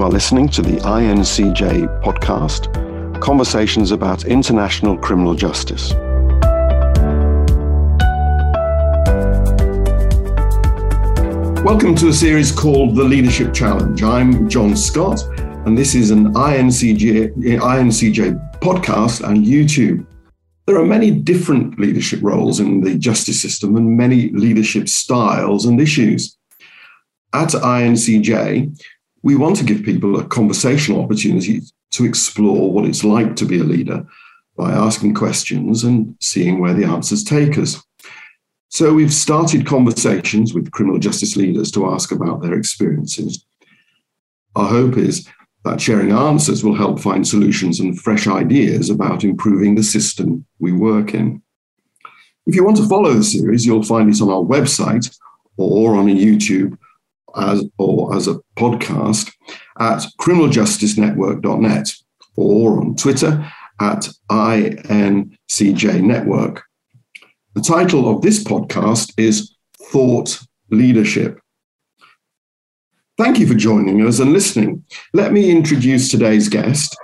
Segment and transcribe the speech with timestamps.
[0.00, 5.92] You are listening to the INCJ podcast, Conversations about International Criminal Justice.
[11.62, 14.02] Welcome to a series called The Leadership Challenge.
[14.02, 15.22] I'm John Scott,
[15.66, 20.06] and this is an INCJ, INCJ podcast and YouTube.
[20.64, 25.78] There are many different leadership roles in the justice system and many leadership styles and
[25.78, 26.38] issues.
[27.34, 28.82] At INCJ,
[29.22, 33.60] we want to give people a conversational opportunity to explore what it's like to be
[33.60, 34.06] a leader
[34.56, 37.82] by asking questions and seeing where the answers take us.
[38.68, 43.44] So we've started conversations with criminal justice leaders to ask about their experiences.
[44.54, 45.28] Our hope is
[45.64, 50.72] that sharing answers will help find solutions and fresh ideas about improving the system we
[50.72, 51.42] work in.
[52.46, 55.14] If you want to follow the series, you'll find it on our website
[55.56, 56.78] or on a YouTube
[57.36, 59.32] as or as a podcast
[59.78, 61.92] at criminaljusticenetwork.net
[62.36, 63.50] or on Twitter
[63.80, 66.64] at INCJ Network.
[67.54, 69.54] The title of this podcast is
[69.90, 71.40] Thought Leadership.
[73.18, 74.84] Thank you for joining us and listening.
[75.12, 76.96] Let me introduce today's guest,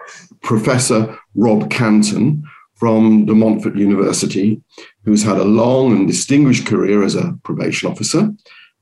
[0.43, 2.43] Professor Rob Canton
[2.77, 4.63] from De Montfort University,
[5.05, 8.31] who's had a long and distinguished career as a probation officer,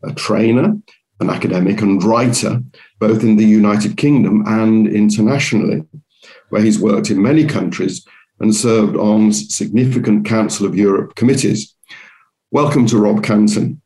[0.02, 0.76] a trainer,
[1.20, 2.60] an academic and writer,
[2.98, 5.84] both in the United Kingdom and internationally,
[6.50, 8.06] where he's worked in many countries
[8.40, 11.74] and served on significant Council of Europe committees.
[12.50, 13.80] Welcome to Rob Canton.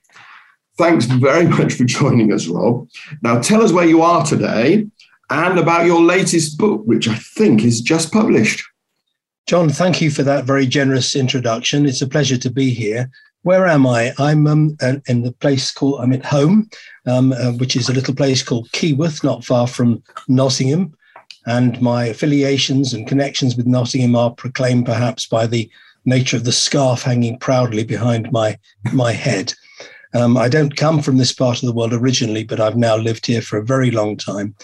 [0.78, 2.88] Thanks very much for joining us, Rob.
[3.22, 4.86] Now, tell us where you are today
[5.30, 8.64] and about your latest book, which I think is just published.
[9.46, 11.86] John, thank you for that very generous introduction.
[11.86, 13.10] It's a pleasure to be here
[13.48, 14.12] where am I?
[14.18, 16.68] I'm um, in the place called, I'm at home,
[17.06, 20.94] um, uh, which is a little place called Keyworth, not far from Nottingham.
[21.46, 25.66] And my affiliations and connections with Nottingham are proclaimed perhaps by the
[26.04, 28.58] nature of the scarf hanging proudly behind my,
[28.92, 29.54] my head.
[30.12, 33.24] Um, I don't come from this part of the world originally, but I've now lived
[33.24, 34.54] here for a very long time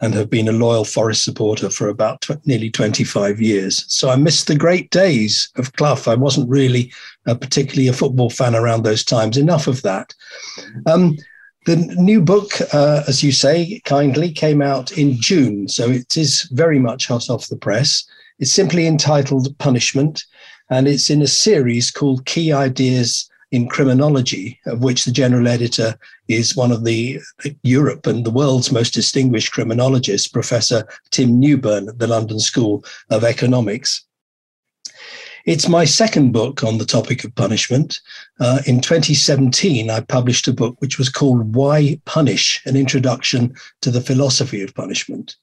[0.00, 3.84] and have been a loyal Forest supporter for about tw- nearly 25 years.
[3.92, 6.02] So I missed the great days of Clough.
[6.06, 6.92] I wasn't really
[7.26, 9.36] uh, particularly a football fan around those times.
[9.36, 10.14] Enough of that.
[10.86, 11.16] Um,
[11.66, 15.68] the new book, uh, as you say kindly, came out in June.
[15.68, 18.04] So it is very much hot off the press.
[18.38, 20.24] It's simply entitled Punishment,
[20.70, 25.98] and it's in a series called Key Ideas in criminology, of which the general editor
[26.28, 27.20] is one of the
[27.62, 33.24] Europe and the world's most distinguished criminologists, Professor Tim Newburn at the London School of
[33.24, 34.04] Economics.
[35.46, 37.98] It's my second book on the topic of punishment.
[38.38, 43.90] Uh, in 2017, I published a book which was called Why Punish An Introduction to
[43.90, 45.36] the Philosophy of Punishment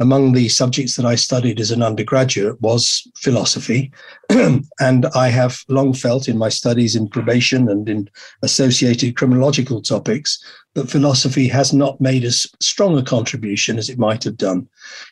[0.00, 3.92] among the subjects that I studied as an undergraduate was philosophy.
[4.30, 8.08] and I have long felt in my studies in probation and in
[8.42, 10.42] associated criminological topics
[10.74, 14.66] that philosophy has not made as strong a contribution as it might have done.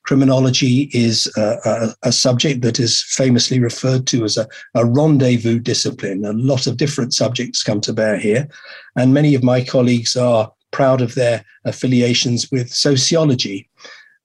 [0.04, 5.58] Criminology is a, a, a subject that is famously referred to as a, a rendezvous
[5.58, 6.24] discipline.
[6.24, 8.48] A lot of different subjects come to bear here.
[8.96, 13.68] And many of my colleagues are proud of their affiliations with sociology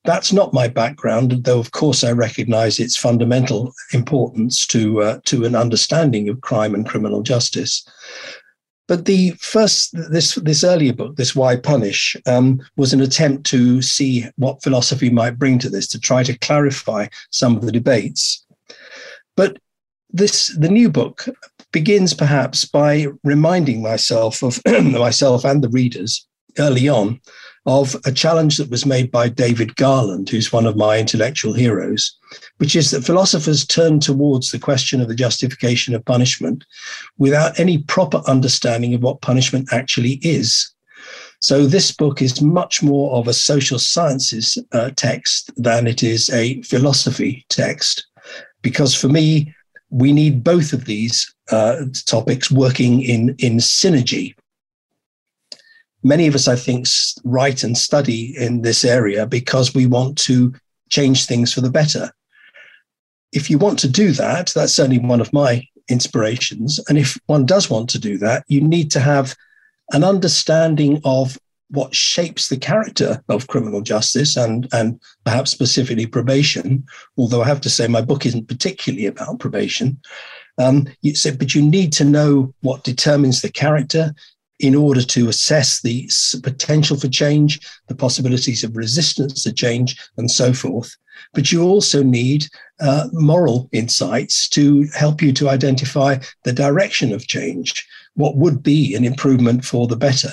[0.06, 5.46] that's not my background, though of course I recognise its fundamental importance to uh, to
[5.46, 7.88] an understanding of crime and criminal justice.
[8.88, 13.82] But the first, this this earlier book, this Why Punish, um, was an attempt to
[13.82, 18.46] see what philosophy might bring to this, to try to clarify some of the debates.
[19.38, 19.58] But
[20.10, 21.28] this the new book
[21.72, 26.28] begins perhaps by reminding myself of myself and the readers
[26.60, 27.20] early on
[27.66, 32.18] of a challenge that was made by David Garland, who's one of my intellectual heroes,
[32.58, 36.66] which is that philosophers turn towards the question of the justification of punishment
[37.18, 40.70] without any proper understanding of what punishment actually is.
[41.40, 46.30] So this book is much more of a social sciences uh, text than it is
[46.30, 48.06] a philosophy text,
[48.62, 49.54] because for me,
[49.90, 54.36] we need both of these uh, topics working in, in synergy
[56.04, 56.88] many of us, I think,
[57.24, 60.54] write and study in this area because we want to
[60.90, 62.12] change things for the better.
[63.32, 66.80] If you want to do that, that's certainly one of my inspirations.
[66.88, 69.36] And if one does want to do that, you need to have
[69.92, 71.38] an understanding of
[71.70, 76.86] what shapes the character of criminal justice and, and perhaps specifically probation.
[77.18, 80.00] Although I have to say, my book isn't particularly about probation.
[80.60, 84.14] Um, you said, but you need to know what determines the character
[84.64, 86.10] in order to assess the
[86.42, 90.96] potential for change, the possibilities of resistance to change, and so forth.
[91.34, 92.48] But you also need
[92.80, 98.96] uh, moral insights to help you to identify the direction of change, what would be
[98.96, 100.32] an improvement for the better.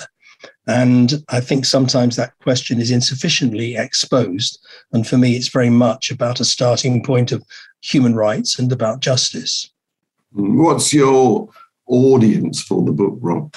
[0.65, 4.65] And I think sometimes that question is insufficiently exposed.
[4.93, 7.43] And for me, it's very much about a starting point of
[7.81, 9.69] human rights and about justice.
[10.31, 11.49] What's your
[11.87, 13.53] audience for the book, Rob?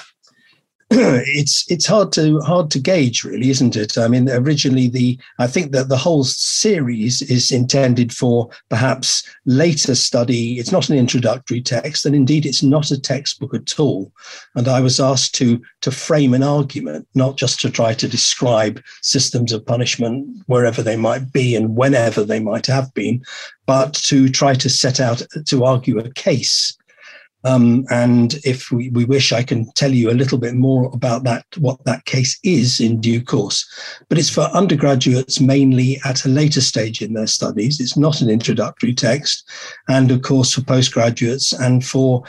[0.91, 3.97] it's it's hard to hard to gauge really isn't it?
[3.97, 9.95] I mean originally the i think that the whole series is intended for perhaps later
[9.95, 10.59] study.
[10.59, 14.11] It's not an introductory text and indeed it's not a textbook at all.
[14.53, 18.79] And i was asked to to frame an argument not just to try to describe
[19.01, 23.23] systems of punishment wherever they might be and whenever they might have been
[23.65, 26.77] but to try to set out to argue a case
[27.45, 31.23] um, and if we, we, wish, I can tell you a little bit more about
[31.25, 33.63] that, what that case is in due course.
[34.09, 37.79] But it's for undergraduates mainly at a later stage in their studies.
[37.79, 39.47] It's not an introductory text.
[39.87, 42.23] And of course, for postgraduates and for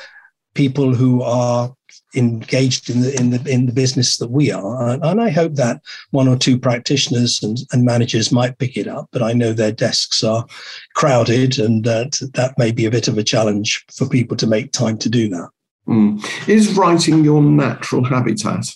[0.54, 1.74] people who are
[2.16, 4.88] engaged in the in the in the business that we are.
[4.88, 9.08] And I hope that one or two practitioners and, and managers might pick it up.
[9.12, 10.46] But I know their desks are
[10.94, 14.72] crowded, and that that may be a bit of a challenge for people to make
[14.72, 15.48] time to do that.
[15.88, 16.48] Mm.
[16.48, 18.66] Is writing your natural habitat?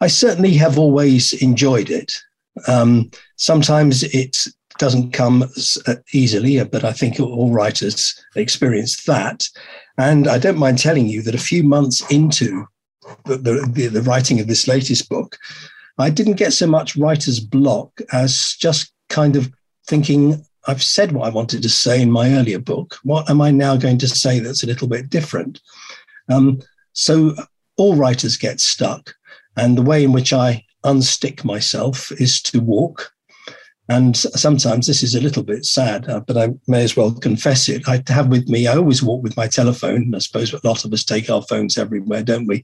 [0.00, 2.12] I certainly have always enjoyed it.
[2.66, 4.36] Um, sometimes it
[4.78, 5.44] doesn't come
[5.86, 9.48] uh, easily, but I think all writers experience that.
[9.98, 12.66] And I don't mind telling you that a few months into
[13.24, 15.38] the, the, the writing of this latest book,
[15.98, 19.52] I didn't get so much writer's block as just kind of
[19.86, 22.96] thinking, I've said what I wanted to say in my earlier book.
[23.02, 25.60] What am I now going to say that's a little bit different?
[26.30, 27.34] Um, so
[27.76, 29.14] all writers get stuck.
[29.56, 33.12] And the way in which I unstick myself is to walk
[33.88, 37.68] and sometimes this is a little bit sad, uh, but I may as well confess
[37.68, 37.88] it.
[37.88, 40.14] I have with me, I always walk with my telephone.
[40.14, 42.62] I suppose a lot of us take our phones everywhere, don't we?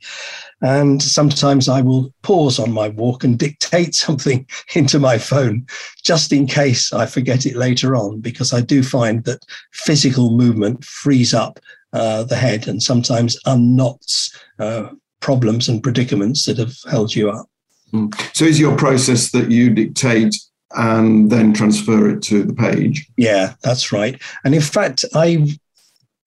[0.62, 5.66] And sometimes I will pause on my walk and dictate something into my phone
[6.04, 10.84] just in case I forget it later on, because I do find that physical movement
[10.84, 11.58] frees up
[11.92, 17.46] uh, the head and sometimes unknots uh, problems and predicaments that have held you up.
[17.90, 18.08] Hmm.
[18.34, 20.34] So, is your process that you dictate
[20.76, 23.06] and then transfer it to the page.
[23.16, 24.20] Yeah, that's right.
[24.44, 25.46] And in fact, I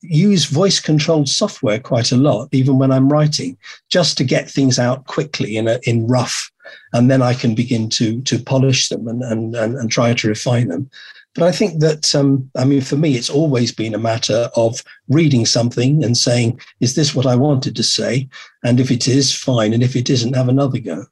[0.02, 3.58] use voice controlled software quite a lot, even when I'm writing,
[3.90, 6.52] just to get things out quickly in a, in rough,
[6.94, 10.28] and then I can begin to to polish them and and and, and try to
[10.28, 10.90] refine them.
[11.34, 14.84] But I think that, um, I mean, for me, it's always been a matter of
[15.08, 18.28] reading something and saying, is this what I wanted to say?
[18.66, 19.74] And if it is, fine.
[19.74, 21.06] And if it isn't, have another go.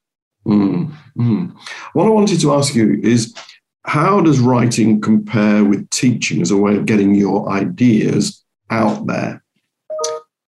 [0.48, 1.56] Mm, mm.
[1.94, 3.34] What I wanted to ask you is
[3.84, 9.44] how does writing compare with teaching as a way of getting your ideas out there?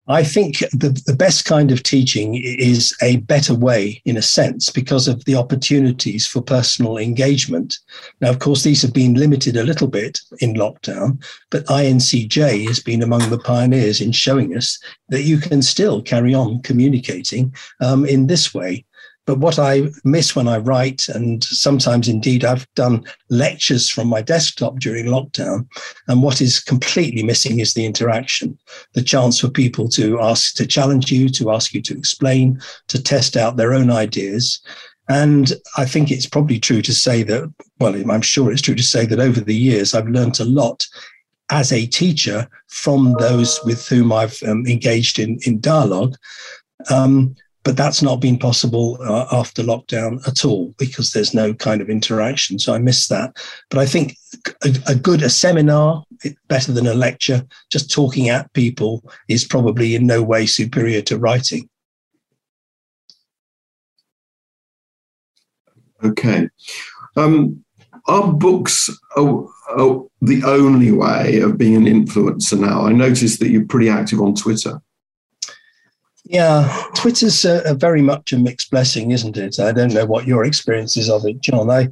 [0.08, 4.70] I think the, the best kind of teaching is a better way, in a sense,
[4.70, 7.78] because of the opportunities for personal engagement.
[8.20, 12.82] Now, of course, these have been limited a little bit in lockdown, but INCJ has
[12.82, 14.78] been among the pioneers in showing us
[15.08, 18.84] that you can still carry on communicating um, in this way.
[19.26, 24.22] But what I miss when I write, and sometimes indeed I've done lectures from my
[24.22, 25.68] desktop during lockdown,
[26.08, 28.58] and what is completely missing is the interaction,
[28.94, 33.02] the chance for people to ask, to challenge you, to ask you to explain, to
[33.02, 34.62] test out their own ideas.
[35.10, 38.84] And I think it's probably true to say that, well, I'm sure it's true to
[38.84, 40.86] say that over the years I've learned a lot
[41.50, 46.16] as a teacher from those with whom I've um, engaged in, in dialogue.
[46.90, 51.82] Um, but that's not been possible uh, after lockdown at all because there's no kind
[51.82, 52.60] of interaction.
[52.60, 53.38] So I miss that.
[53.70, 54.18] But I think
[54.64, 56.04] a, a, good a seminar
[56.50, 57.46] better than a lecture.
[57.72, 61.70] Just talking at people is probably in no way superior to writing.
[66.04, 66.50] Okay.
[67.16, 67.64] Um,
[68.08, 72.86] are books the only way of being an influencer now?
[72.86, 74.82] I noticed that you're pretty active on Twitter.
[76.26, 79.60] Yeah, Twitter's a, a, very much a mixed blessing, isn't it?
[79.60, 81.70] I don't know what your experience is of it, John.
[81.70, 81.90] I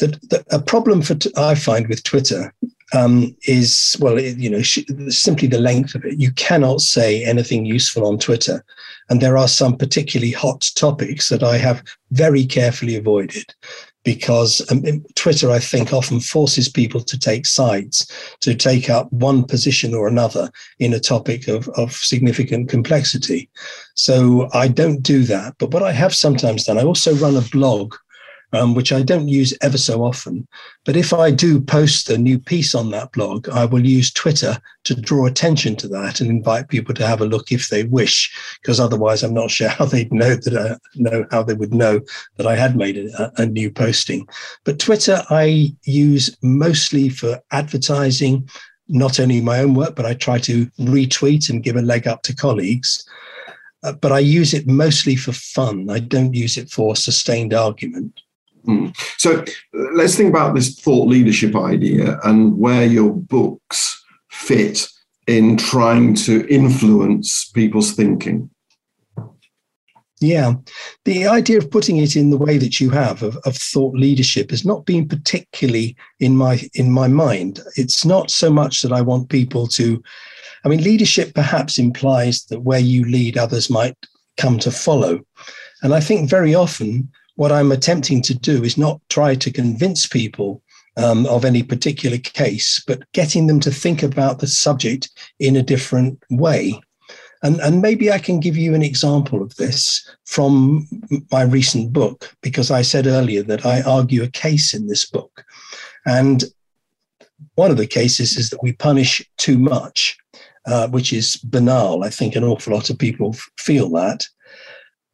[0.00, 2.52] the, the a problem for I find with Twitter
[2.92, 6.18] um, is well, it, you know, sh- simply the length of it.
[6.18, 8.64] You cannot say anything useful on Twitter,
[9.08, 13.54] and there are some particularly hot topics that I have very carefully avoided.
[14.04, 14.82] Because um,
[15.14, 20.08] Twitter, I think, often forces people to take sides, to take up one position or
[20.08, 23.50] another in a topic of, of significant complexity.
[23.94, 25.56] So I don't do that.
[25.58, 27.94] But what I have sometimes done, I also run a blog
[28.52, 30.46] um, which I don't use ever so often.
[30.84, 34.58] But if I do post a new piece on that blog, I will use Twitter
[34.84, 38.34] to draw attention to that and invite people to have a look if they wish,
[38.60, 42.00] because otherwise I'm not sure how they'd know that I know how they would know
[42.36, 44.26] that I had made a, a new posting.
[44.64, 48.48] But Twitter I use mostly for advertising,
[48.88, 52.22] not only my own work, but I try to retweet and give a leg up
[52.22, 53.04] to colleagues.
[53.82, 55.88] Uh, but I use it mostly for fun.
[55.88, 58.20] I don't use it for sustained argument.
[58.66, 58.94] Mm.
[59.18, 64.86] So let's think about this thought leadership idea and where your books fit
[65.26, 68.50] in trying to influence people's thinking.
[70.20, 70.54] Yeah,
[71.06, 74.50] the idea of putting it in the way that you have of, of thought leadership
[74.50, 77.60] has not been particularly in my in my mind.
[77.76, 80.02] It's not so much that I want people to.
[80.62, 83.96] I mean, leadership perhaps implies that where you lead, others might
[84.36, 85.20] come to follow,
[85.82, 87.10] and I think very often
[87.40, 90.62] what I'm attempting to do is not try to convince people
[90.98, 95.62] um, of any particular case, but getting them to think about the subject in a
[95.62, 96.78] different way.
[97.42, 100.86] And, and maybe I can give you an example of this from
[101.32, 105.42] my recent book, because I said earlier that I argue a case in this book.
[106.04, 106.44] And
[107.54, 110.18] one of the cases is that we punish too much,
[110.66, 112.04] uh, which is banal.
[112.04, 114.26] I think an awful lot of people feel that.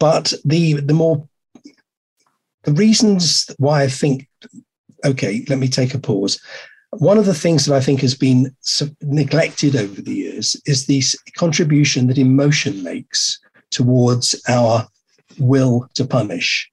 [0.01, 1.29] But the, the more
[2.67, 4.29] the reasons why I think,
[5.05, 6.41] okay, let me take a pause.
[6.91, 8.55] One of the things that I think has been
[9.03, 11.03] neglected over the years is the
[11.37, 13.39] contribution that emotion makes
[13.71, 14.87] towards our
[15.39, 16.69] will to punish.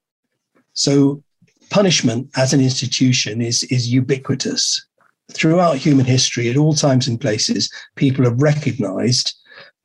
[0.73, 1.23] So,
[1.69, 4.83] punishment as an institution is, is ubiquitous.
[5.31, 9.35] Throughout human history, at all times and places, people have recognized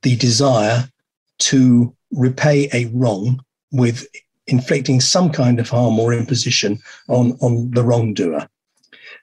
[0.03, 0.89] the desire
[1.41, 3.41] to repay a wrong
[3.73, 4.07] with
[4.49, 6.79] inflicting some kind of harm or imposition
[7.09, 8.49] on, on the wrongdoer.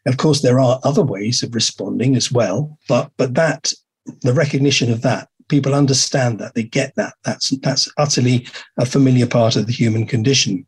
[0.06, 3.74] Of course, there are other ways of responding as well, but but that
[4.22, 9.28] the recognition of that people understand that they get that that's that's utterly a familiar
[9.28, 10.66] part of the human condition.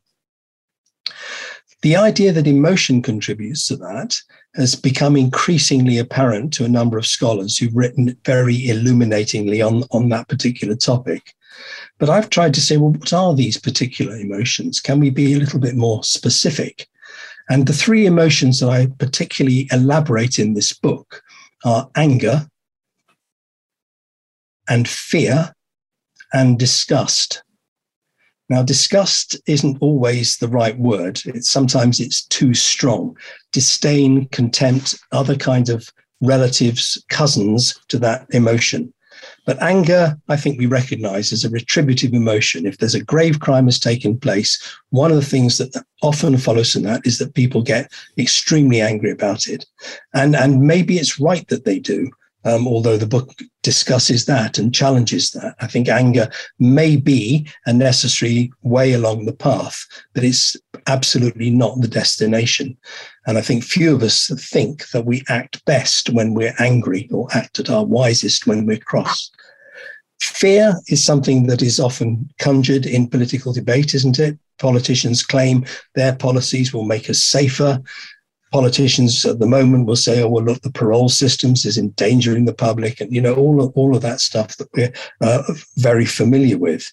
[1.83, 4.17] The idea that emotion contributes to that
[4.55, 10.09] has become increasingly apparent to a number of scholars who've written very illuminatingly on, on
[10.09, 11.33] that particular topic.
[11.99, 14.79] But I've tried to say, well, what are these particular emotions?
[14.79, 16.87] Can we be a little bit more specific?
[17.49, 21.23] And the three emotions that I particularly elaborate in this book
[21.63, 22.47] are anger
[24.69, 25.53] and fear
[26.33, 27.41] and disgust.
[28.49, 31.21] Now, disgust isn't always the right word.
[31.25, 33.17] It's, sometimes it's too strong.
[33.51, 38.93] Disdain, contempt, other kinds of relatives, cousins to that emotion.
[39.47, 42.65] But anger, I think we recognize as a retributive emotion.
[42.65, 46.73] If there's a grave crime has taken place, one of the things that often follows
[46.73, 49.65] from that is that people get extremely angry about it.
[50.13, 52.11] And, and maybe it's right that they do
[52.47, 55.55] um, although the book discusses that and challenges that.
[55.59, 60.55] I think anger may be a necessary way along the path, but it's
[60.87, 62.77] absolutely not the destination.
[63.27, 67.27] And I think few of us think that we act best when we're angry or
[67.33, 69.29] act at our wisest when we're cross.
[70.19, 74.39] Fear is something that is often conjured in political debate, isn't it?
[74.57, 77.79] Politicians claim their policies will make us safer,
[78.51, 82.53] politicians at the moment will say, "Oh, well, look, the parole systems is endangering the
[82.53, 85.43] public," and you know all of, all of that stuff that we're uh,
[85.75, 86.91] very familiar with.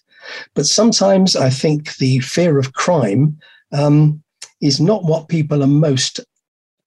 [0.53, 3.37] But sometimes I think the fear of crime
[3.71, 4.23] um,
[4.61, 6.19] is not what people are most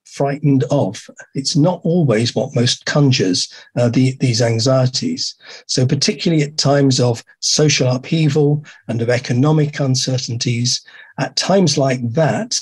[0.05, 1.09] frightened of.
[1.35, 5.35] It's not always what most conjures uh, the, these anxieties.
[5.67, 10.81] So, particularly at times of social upheaval and of economic uncertainties,
[11.19, 12.59] at times like that,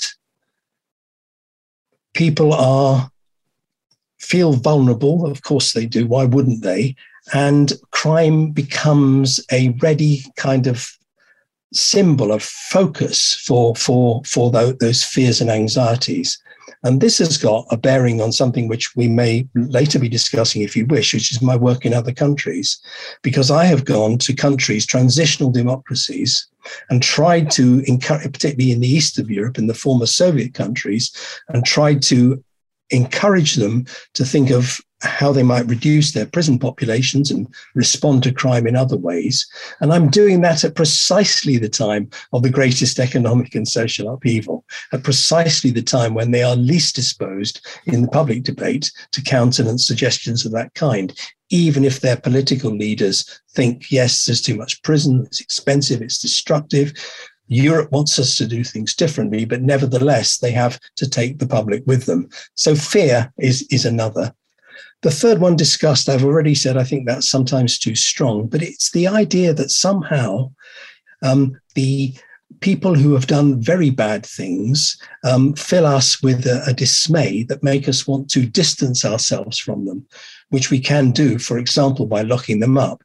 [2.13, 3.09] people are
[4.19, 5.25] feel vulnerable.
[5.25, 6.05] Of course they do.
[6.07, 6.95] Why wouldn't they?
[7.33, 10.89] And crime becomes a ready kind of
[11.73, 16.41] symbol of focus for for for those fears and anxieties.
[16.83, 20.75] And this has got a bearing on something which we may later be discussing if
[20.75, 22.79] you wish, which is my work in other countries,
[23.23, 26.47] because I have gone to countries, transitional democracies,
[26.89, 31.11] and tried to encourage, particularly in the east of Europe, in the former Soviet countries,
[31.49, 32.43] and tried to
[32.89, 38.33] encourage them to think of how they might reduce their prison populations and respond to
[38.33, 39.47] crime in other ways.
[39.79, 44.65] And I'm doing that at precisely the time of the greatest economic and social upheaval,
[44.91, 49.85] at precisely the time when they are least disposed in the public debate to countenance
[49.85, 51.17] suggestions of that kind.
[51.49, 56.91] Even if their political leaders think, yes, there's too much prison, it's expensive, it's destructive,
[57.47, 61.83] Europe wants us to do things differently, but nevertheless, they have to take the public
[61.85, 62.29] with them.
[62.55, 64.33] So fear is, is another.
[65.01, 68.91] The third one discussed, I've already said, I think that's sometimes too strong, but it's
[68.91, 70.51] the idea that somehow
[71.23, 72.15] um, the
[72.59, 77.61] people who have done very bad things um, fill us with a, a, dismay that
[77.61, 80.05] make us want to distance ourselves from them,
[80.49, 83.03] which we can do, for example, by locking them up.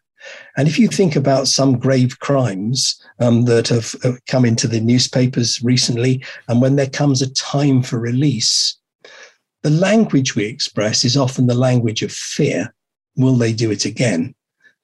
[0.56, 4.80] And if you think about some grave crimes um, that have, have come into the
[4.80, 8.76] newspapers recently, and when there comes a time for release,
[9.62, 12.74] the language we express is often the language of fear.
[13.16, 14.34] Will they do it again?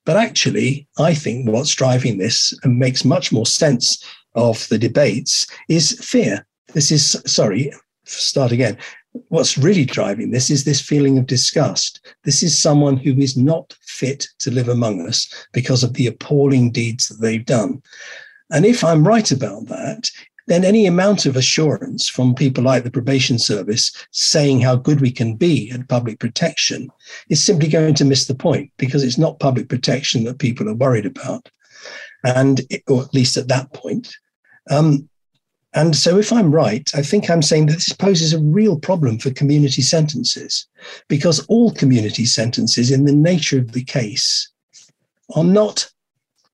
[0.04, 4.02] But actually, I think what's driving this and makes much more sense
[4.34, 6.46] of the debates is fear.
[6.72, 7.72] This is, sorry,
[8.04, 8.78] start again.
[9.28, 12.00] What's really driving this is this feeling of disgust.
[12.24, 16.70] This is someone who is not fit to live among us because of the appalling
[16.70, 17.82] deeds that they've done.
[18.50, 20.08] And if I'm right about that,
[20.46, 25.10] then any amount of assurance from people like the probation service saying how good we
[25.10, 26.88] can be at public protection
[27.28, 30.74] is simply going to miss the point because it's not public protection that people are
[30.74, 31.50] worried about.
[32.24, 34.16] And, or at least at that point.
[34.70, 35.08] Um,
[35.74, 39.18] and so, if I'm right, I think I'm saying that this poses a real problem
[39.18, 40.66] for community sentences
[41.08, 44.50] because all community sentences, in the nature of the case,
[45.34, 45.90] are not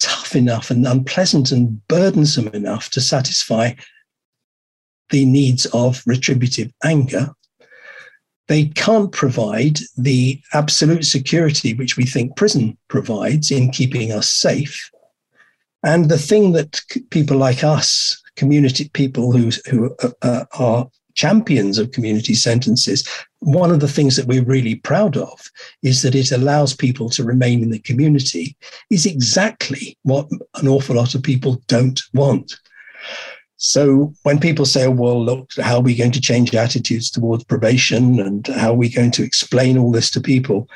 [0.01, 3.73] tough enough and unpleasant and burdensome enough to satisfy
[5.11, 7.31] the needs of retributive anger.
[8.49, 14.91] They can't provide the absolute security which we think prison provides in keeping us safe.
[15.85, 21.79] And the thing that people like us, community people who, who uh, uh are champions
[21.79, 23.09] of community sentences,
[23.41, 25.51] one of the things that we're really proud of
[25.83, 28.57] is that it allows people to remain in the community,
[28.91, 32.59] is exactly what an awful lot of people don't want.
[33.57, 38.21] So when people say, well, look, how are we going to change attitudes towards probation
[38.21, 40.69] and how are we going to explain all this to people?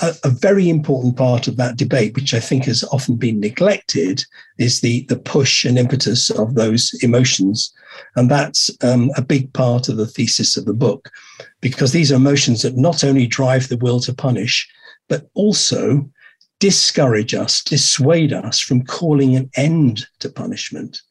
[0.00, 4.24] A, a, very important part of that debate, which I think has often been neglected,
[4.58, 7.72] is the, the push and impetus of those emotions.
[8.16, 11.10] And that's um, a big part of the thesis of the book,
[11.60, 14.68] because these are emotions that not only drive the will to punish,
[15.08, 16.08] but also
[16.58, 21.02] discourage us, dissuade us from calling an end to punishment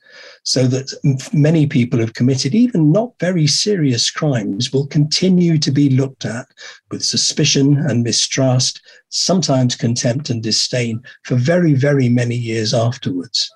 [0.43, 0.91] so that
[1.34, 6.47] many people who've committed even not very serious crimes will continue to be looked at
[6.89, 13.51] with suspicion and mistrust, sometimes contempt and disdain for very, very many years afterwards.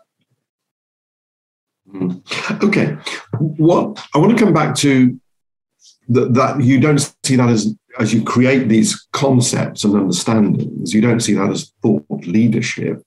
[1.91, 2.17] Hmm.
[2.63, 2.97] Okay,
[3.37, 5.19] what I want to come back to
[6.09, 11.01] that, that you don't see that as as you create these concepts and understandings, you
[11.01, 13.01] don't see that as thought leadership.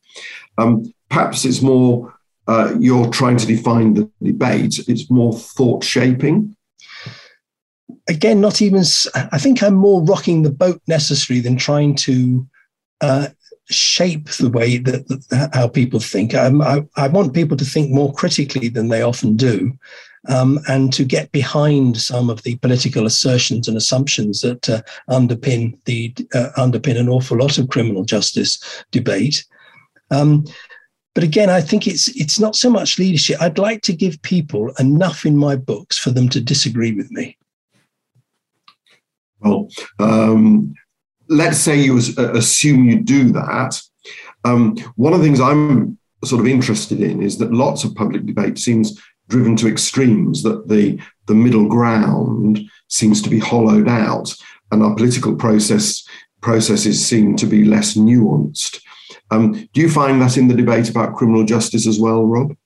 [0.57, 2.15] Um, perhaps it's more
[2.49, 4.79] uh, you're trying to define the debate.
[4.89, 6.57] It's more thought shaping.
[8.09, 8.83] Again, not even.
[9.15, 12.47] I think I'm more rocking the boat necessary than trying to
[13.03, 13.29] uh,
[13.71, 16.35] shape the way that, that, how people think.
[16.35, 16.51] I,
[16.97, 19.77] I, want people to think more critically than they often do,
[20.29, 24.81] um, and to get behind some of the political assertions and assumptions that uh,
[25.11, 28.59] underpin the uh, underpin an awful lot of criminal justice
[28.91, 29.45] debate.
[30.11, 30.47] Um,
[31.19, 33.43] but again, I think it's it's not so much leadership.
[33.43, 37.37] I'd like to give people enough in my books for them to disagree with me.
[39.41, 40.75] Well, um,
[41.29, 43.83] let's say you uh, assume you do that.
[44.45, 48.25] Um, one of the things I'm sort of interested in is that lots of public
[48.25, 48.97] debate seems
[49.29, 50.45] driven to extremes.
[50.45, 54.33] That the the middle ground seems to be hollowed out,
[54.71, 56.07] and our political process
[56.43, 58.81] processes seem to be less nuanced.
[59.31, 62.57] Um, do you find that in the debate about criminal justice as well, Rob?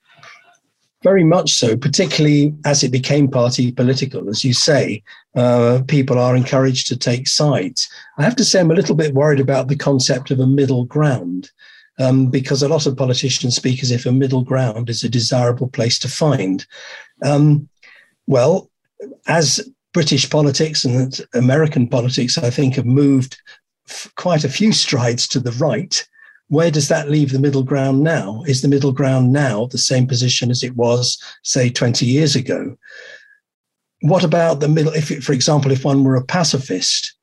[1.03, 4.29] Very much so, particularly as it became party political.
[4.29, 5.03] As you say,
[5.35, 7.89] uh, people are encouraged to take sides.
[8.17, 10.85] I have to say, I'm a little bit worried about the concept of a middle
[10.85, 11.51] ground.
[11.99, 15.67] Um, because a lot of politicians speak as if a middle ground is a desirable
[15.67, 16.65] place to find.
[17.23, 17.69] Um,
[18.25, 18.71] well,
[19.27, 23.39] as British politics and American politics, I think, have moved
[23.87, 26.07] f- quite a few strides to the right,
[26.49, 28.43] where does that leave the middle ground now?
[28.47, 32.77] Is the middle ground now the same position as it was, say, 20 years ago?
[34.03, 34.91] what about the middle?
[34.93, 37.15] If, for example, if one were a pacifist,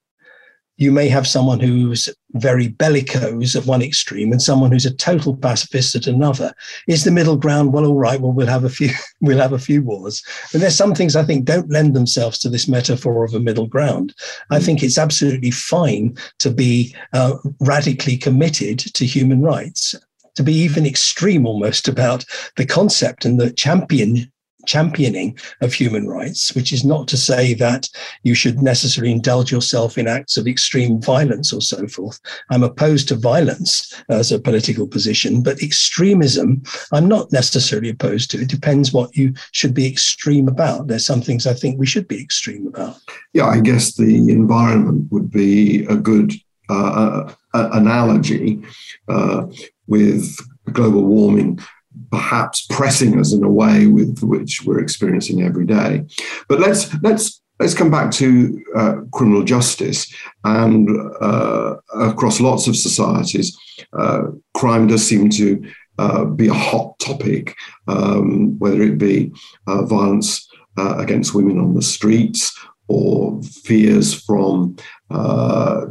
[0.80, 5.36] you may have someone who's very bellicose at one extreme and someone who's a total
[5.36, 6.54] pacifist at another.
[6.88, 7.74] Is the middle ground?
[7.74, 8.18] Well, all right.
[8.18, 8.90] Well, we'll have a few.
[9.22, 10.24] We'll have a few wars.
[10.54, 13.66] And there's some things I think don't lend themselves to this metaphor of a middle
[13.66, 14.14] ground.
[14.50, 14.64] I mm.
[14.64, 19.94] think it's absolutely fine to be uh, radically committed to human rights
[20.36, 22.24] to be even extreme almost about
[22.56, 24.32] the concept and the champion
[24.66, 27.88] championing of human rights, which is not to say that
[28.22, 32.20] you should necessarily indulge yourself in acts of extreme violence or so forth.
[32.50, 38.40] I'm opposed to violence as a political position, but extremism, I'm not necessarily opposed to.
[38.40, 40.86] It depends what you should be extreme about.
[40.86, 42.96] There's some things I think we should be extreme about.
[43.32, 46.32] Yeah, I guess the environment would be a good
[46.68, 48.62] uh, analogy
[49.08, 49.46] uh,
[49.86, 50.36] with
[50.72, 51.58] global warming
[52.10, 56.04] perhaps pressing us in a way with which we're experiencing every day.
[56.48, 60.12] But let's let's let's come back to uh, criminal justice
[60.44, 60.88] and
[61.20, 63.56] uh, across lots of societies,
[63.92, 64.22] uh,
[64.54, 65.62] crime does seem to
[65.98, 67.54] uh, be a hot topic,
[67.86, 69.30] um, whether it be
[69.66, 70.48] uh, violence
[70.78, 74.74] uh, against women on the streets or fears from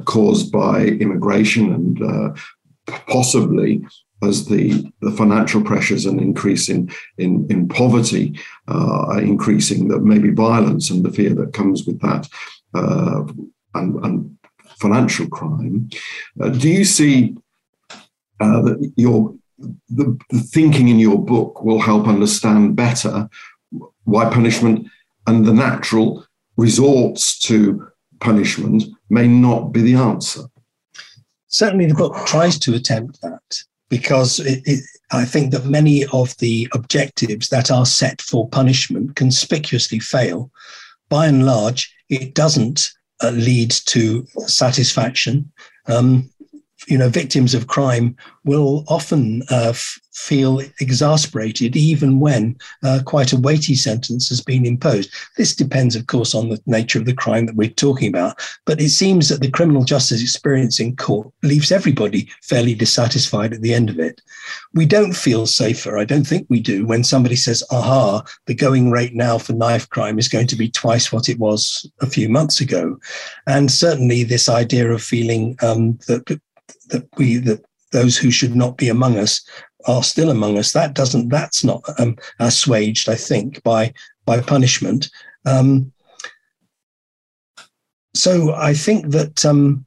[0.06, 2.38] caused by immigration and
[3.08, 3.86] possibly
[4.22, 10.02] as the, the financial pressures and increase in, in, in poverty uh, are increasing, that
[10.02, 12.28] maybe violence and the fear that comes with that
[12.74, 13.24] uh,
[13.76, 14.36] and, and,
[14.80, 15.90] financial crime.
[16.40, 17.36] Uh, do you see
[18.40, 19.36] uh, that your
[19.90, 23.30] the, the thinking in your book will help understand better
[24.06, 24.88] why punishment
[25.28, 27.86] and the natural resorts to
[28.20, 30.44] punishment may not be the answer?
[31.48, 36.38] Certainly, the book tries to attempt that because it, it, I think that many of
[36.38, 40.52] the objectives that are set for punishment conspicuously fail.
[41.10, 45.52] By and large, it doesn't uh, lead to satisfaction.
[45.88, 46.30] Um,
[46.88, 48.16] you know, victims of crime
[48.46, 54.66] will often uh, f- feel exasperated even when uh, quite a weighty sentence has been
[54.66, 55.14] imposed.
[55.38, 58.40] This depends, of course, on the nature of the crime that we're talking about.
[58.66, 63.62] But it seems that the criminal justice experience in court leaves everybody fairly dissatisfied at
[63.62, 64.22] the end of it.
[64.74, 68.92] We don't feel safer, I don't think we do, when somebody says, aha, the going
[68.92, 72.30] rate now for knife crime is going to be twice what it was a few
[72.30, 73.00] months ago.
[73.48, 76.40] And certainly this idea of feeling um, that
[76.90, 79.42] that we that those who should not be among us
[79.88, 80.72] are still among us.
[80.74, 81.30] That doesn't.
[81.30, 83.94] That's not um, assuaged, I think, by
[84.26, 85.10] by punishment.
[85.46, 85.92] Um,
[88.14, 89.86] so I think that um,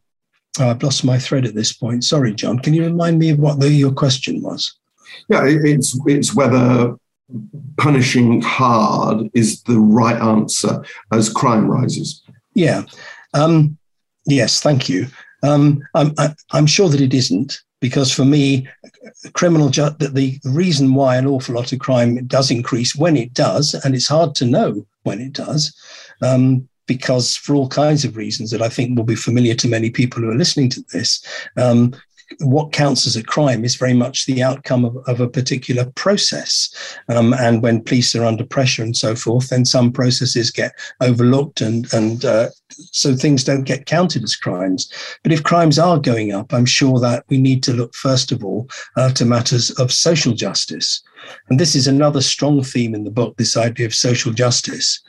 [0.59, 2.05] oh, I've lost my thread at this point.
[2.05, 2.59] Sorry, John.
[2.59, 4.75] Can you remind me of what the, your question was?
[5.29, 6.97] Yeah, it's it's whether
[7.79, 12.23] punishing hard is the right answer as crime rises.
[12.55, 12.83] Yeah.
[13.35, 13.79] Um,
[14.27, 14.61] yes.
[14.61, 15.07] Thank you.
[15.43, 18.69] Um, I'm, I, i am sure that it isn't because for me,
[19.33, 23.75] criminal ju- the reason why an awful lot of crime does increase when it does,
[23.75, 25.77] and it's hard to know when it does,
[26.23, 29.91] um, because for all kinds of reasons that I think will be familiar to many
[29.91, 31.25] people who are listening to this,
[31.57, 31.93] um,
[32.41, 36.73] what counts as a crime is very much the outcome of, of a particular process.
[37.09, 41.61] Um, and when police are under pressure and so forth, then some processes get overlooked
[41.61, 42.49] and, and uh,
[42.91, 44.91] so things don't get counted as crimes.
[45.23, 48.45] But if crimes are going up, I'm sure that we need to look, first of
[48.45, 51.03] all, uh, to matters of social justice.
[51.49, 55.01] And this is another strong theme in the book, this idea of social justice.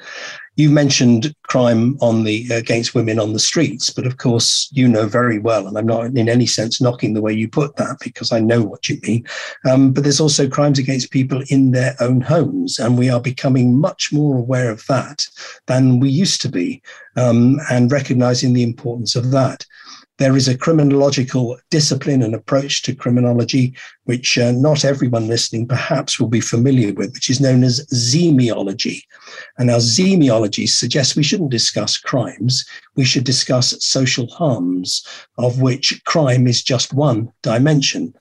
[0.56, 5.08] You mentioned crime on the against women on the streets, but of course you know
[5.08, 8.32] very well, and I'm not in any sense knocking the way you put that because
[8.32, 9.26] I know what you mean.
[9.70, 13.80] Um, but there's also crimes against people in their own homes, and we are becoming
[13.80, 15.26] much more aware of that
[15.66, 16.82] than we used to be,
[17.16, 19.66] um, and recognizing the importance of that
[20.24, 26.18] there is a criminological discipline and approach to criminology, which uh, not everyone listening perhaps
[26.18, 29.02] will be familiar with, which is known as zemiology.
[29.58, 32.64] And our zemiology suggests we shouldn't discuss crimes,
[32.96, 35.06] we should discuss social harms,
[35.38, 38.14] of which crime is just one dimension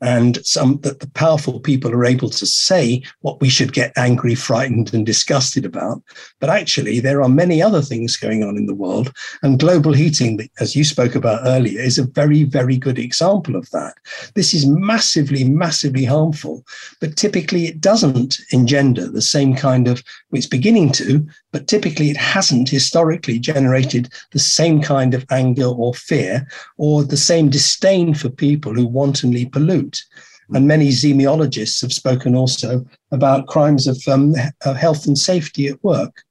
[0.00, 4.34] and some that the powerful people are able to say what we should get angry,
[4.34, 6.02] frightened, and disgusted about.
[6.40, 10.48] But actually, there are many other things going on in the world, and global heating,
[10.60, 13.94] as you spoke about earlier, is a very, very good example of that.
[14.34, 16.64] This is massively, massively harmful,
[17.00, 20.02] but typically it doesn't engender the same kind of.
[20.32, 25.94] It's beginning to, but typically it hasn't historically generated the same kind of anger or
[25.94, 30.02] fear or the same disdain for people who wantonly pollute.
[30.50, 36.22] And many zemiologists have spoken also about crimes of um, health and safety at work.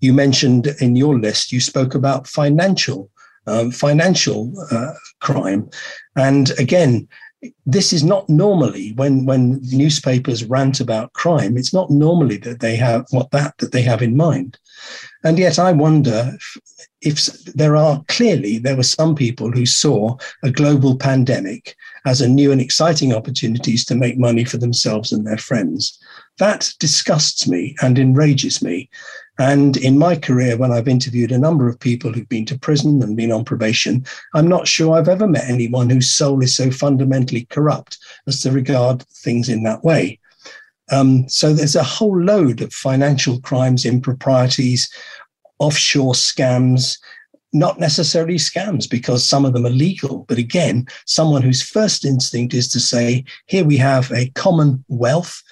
[0.00, 3.10] You mentioned in your list, you spoke about financial
[3.46, 5.68] um, financial uh, crime,
[6.16, 7.06] and again,
[7.66, 11.56] this is not normally when when newspapers rant about crime.
[11.56, 14.58] It's not normally that they have what that that they have in mind,
[15.24, 16.56] and yet I wonder if,
[17.00, 22.28] if there are clearly there were some people who saw a global pandemic as a
[22.28, 25.98] new and exciting opportunities to make money for themselves and their friends.
[26.38, 28.90] That disgusts me and enrages me.
[29.38, 33.02] And in my career, when I've interviewed a number of people who've been to prison
[33.02, 36.70] and been on probation, I'm not sure I've ever met anyone whose soul is so
[36.70, 40.20] fundamentally corrupt as to regard things in that way.
[40.90, 44.88] Um, so there's a whole load of financial crimes, improprieties,
[45.58, 46.98] offshore scams,
[47.52, 50.24] not necessarily scams because some of them are legal.
[50.28, 55.42] But again, someone whose first instinct is to say, here we have a common wealth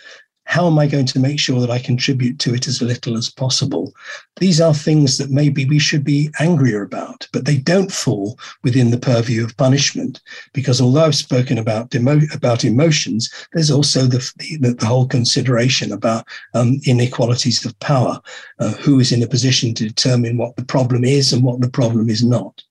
[0.45, 3.31] how am I going to make sure that I contribute to it as little as
[3.31, 3.93] possible?
[4.37, 8.91] These are things that maybe we should be angrier about, but they don't fall within
[8.91, 10.21] the purview of punishment.
[10.53, 14.19] Because although I've spoken about demo- about emotions, there's also the,
[14.61, 18.21] the, the whole consideration about um, inequalities of power,
[18.59, 21.71] uh, who is in a position to determine what the problem is and what the
[21.71, 22.63] problem is not.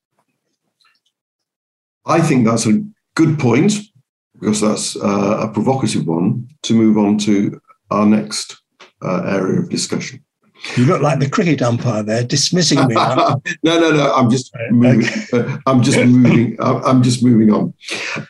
[2.06, 2.84] I think that's a
[3.16, 3.74] good point
[4.42, 8.60] because that's uh, a provocative one, to move on to our next
[9.04, 10.24] uh, area of discussion.
[10.76, 12.94] You look like the cricket umpire there, dismissing me.
[12.96, 14.14] no, no, no.
[14.14, 15.08] I'm just moving.
[15.34, 16.58] Uh, I'm just moving.
[16.60, 17.74] I'm just moving on.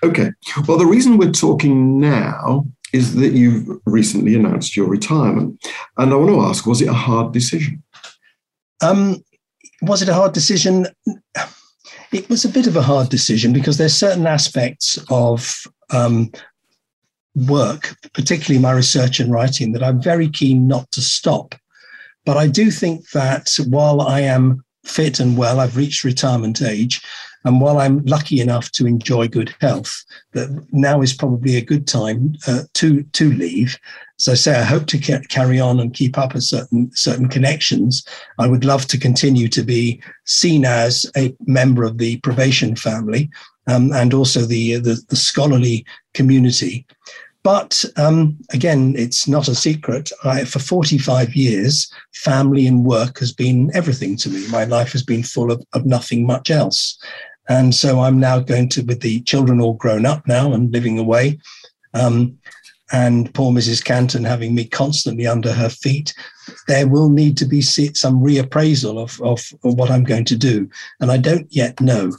[0.04, 0.32] Okay.
[0.67, 5.65] Well, the reason we're talking now is that you've recently announced your retirement,
[5.97, 7.84] and I want to ask: Was it a hard decision?
[8.82, 9.24] Um,
[9.82, 10.88] was it a hard decision?
[12.13, 16.32] It was a bit of a hard decision because there's certain aspects of um,
[17.36, 21.56] work, particularly my research and writing, that I'm very keen not to stop.
[22.26, 27.02] But I do think that while I am fit and well, I've reached retirement age,
[27.44, 31.88] and while I'm lucky enough to enjoy good health, that now is probably a good
[31.88, 33.80] time uh, to to leave.
[34.20, 37.28] As I say, I hope to ca- carry on and keep up a certain certain
[37.28, 38.06] connections.
[38.38, 43.32] I would love to continue to be seen as a member of the probation family
[43.67, 46.86] um, and also the, the, the scholarly community.
[47.43, 50.12] But um, again, it's not a secret.
[50.24, 54.47] I, for 45 years, family and work has been everything to me.
[54.50, 57.00] My life has been full of, of nothing much else.
[57.50, 61.00] And so I'm now going to, with the children all grown up now and living
[61.00, 61.39] away,
[61.93, 62.38] um,
[62.93, 63.84] and poor Mrs.
[63.84, 66.13] Canton having me constantly under her feet,
[66.67, 70.69] there will need to be some reappraisal of, of, of what I'm going to do.
[71.00, 72.12] And I don't yet know.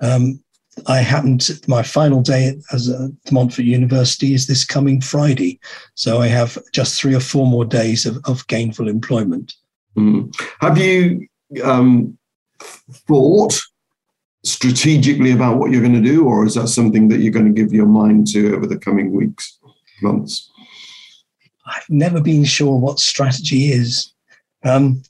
[0.00, 0.42] Um,
[0.86, 5.60] I happened my final day as at Montfort University is this coming Friday,
[5.94, 9.54] so I have just three or four more days of, of gainful employment.
[9.96, 10.34] Mm.
[10.60, 11.26] Have you
[11.62, 12.18] um,
[12.60, 13.60] thought
[14.44, 17.62] strategically about what you're going to do, or is that something that you're going to
[17.62, 19.58] give your mind to over the coming weeks,
[20.02, 20.50] months?
[21.66, 24.12] I've never been sure what strategy is.
[24.64, 25.02] Um,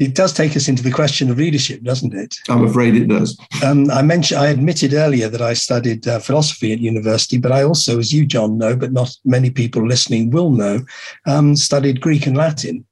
[0.00, 2.34] it does take us into the question of leadership, doesn't it?
[2.48, 3.38] I'm afraid it does.
[3.62, 7.62] Um, I mentioned, I admitted earlier that I studied uh, philosophy at university, but I
[7.62, 10.80] also, as you, John, know, but not many people listening will know,
[11.26, 12.86] um, studied Greek and Latin.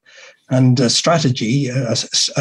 [0.50, 1.94] And a strategy, a, a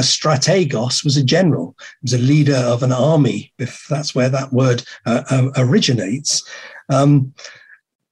[0.04, 4.84] strategos was a general, was a leader of an army, if that's where that word
[5.06, 6.44] uh, uh, originates.
[6.90, 7.34] Um,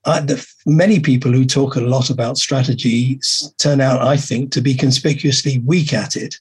[0.06, 3.20] I, the, many people who talk a lot about strategy
[3.58, 6.36] turn out, I think, to be conspicuously weak at it.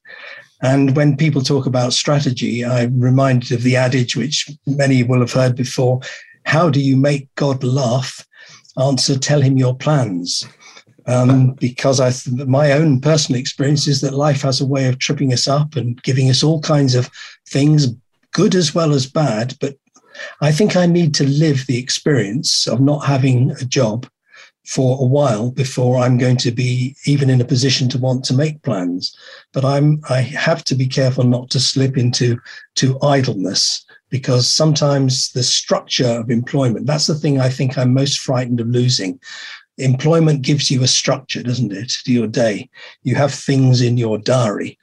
[0.62, 5.32] And when people talk about strategy, I'm reminded of the adage, which many will have
[5.32, 6.00] heard before
[6.44, 8.26] How do you make God laugh?
[8.78, 10.46] Answer, tell him your plans.
[11.06, 12.12] Um, because I,
[12.46, 16.02] my own personal experience is that life has a way of tripping us up and
[16.02, 17.10] giving us all kinds of
[17.46, 17.88] things,
[18.32, 19.76] good as well as bad, but
[20.40, 24.06] I think I need to live the experience of not having a job
[24.64, 28.34] for a while before I'm going to be even in a position to want to
[28.34, 29.14] make plans.
[29.52, 32.38] But I'm I have to be careful not to slip into
[32.76, 38.20] to idleness because sometimes the structure of employment, that's the thing I think I'm most
[38.20, 39.20] frightened of losing.
[39.76, 42.70] Employment gives you a structure, doesn't it, to your day?
[43.02, 44.78] You have things in your diary.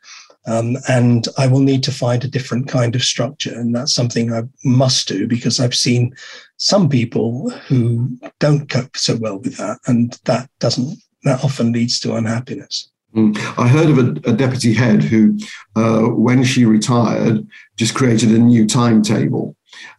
[0.48, 3.54] Um, and I will need to find a different kind of structure.
[3.54, 6.16] And that's something I must do because I've seen
[6.58, 9.80] some people who don't cope so well with that.
[9.86, 12.90] And that doesn't, that often leads to unhappiness.
[13.16, 13.38] Mm.
[13.58, 15.38] I heard of a, a deputy head who,
[15.76, 17.46] uh, when she retired,
[17.78, 19.56] just created a new timetable.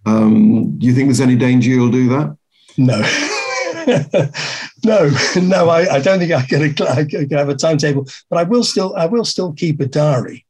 [0.06, 2.36] Um, do you think there's any danger you'll do that?
[2.76, 3.02] No.
[4.84, 8.42] no, no, I, I, don't think I can, I can have a timetable, but I
[8.42, 10.44] will still, I will still keep a diary.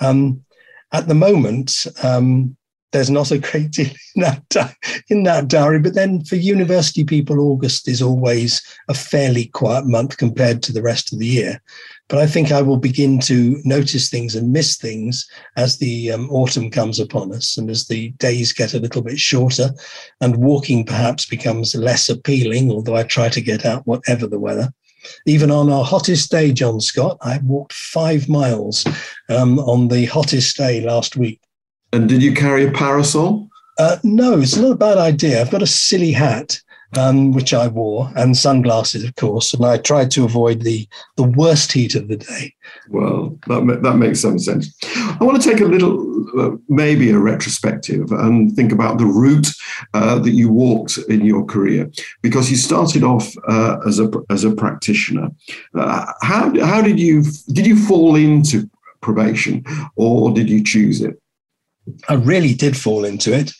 [0.00, 0.44] Um,
[0.92, 2.56] at the moment, um,
[2.92, 4.76] there's not a great deal in that,
[5.08, 5.78] in that diary.
[5.78, 10.82] But then for university people, August is always a fairly quiet month compared to the
[10.82, 11.62] rest of the year.
[12.12, 16.28] But I think I will begin to notice things and miss things as the um,
[16.30, 19.70] autumn comes upon us and as the days get a little bit shorter
[20.20, 24.74] and walking perhaps becomes less appealing, although I try to get out whatever the weather.
[25.24, 28.84] Even on our hottest day, John Scott, I walked five miles
[29.30, 31.40] um, on the hottest day last week.
[31.94, 33.48] And did you carry a parasol?
[33.78, 35.40] Uh, no, it's not a bad idea.
[35.40, 36.60] I've got a silly hat,
[36.96, 39.54] um, which I wore, and sunglasses, of course.
[39.54, 42.54] And I tried to avoid the the worst heat of the day.
[42.88, 44.74] Well, that that makes some sense.
[45.20, 45.96] I want to take a little,
[46.40, 49.48] uh, maybe a retrospective, and think about the route
[49.94, 51.90] uh, that you walked in your career,
[52.22, 55.28] because you started off uh, as a as a practitioner.
[55.74, 58.68] Uh, how how did you did you fall into
[59.00, 59.64] probation,
[59.96, 61.18] or did you choose it?
[62.08, 63.52] I really did fall into it.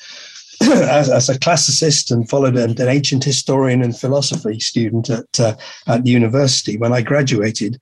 [0.91, 5.55] as, as, a classicist and followed an, an, ancient historian and philosophy student at uh,
[5.87, 7.81] at university when I graduated,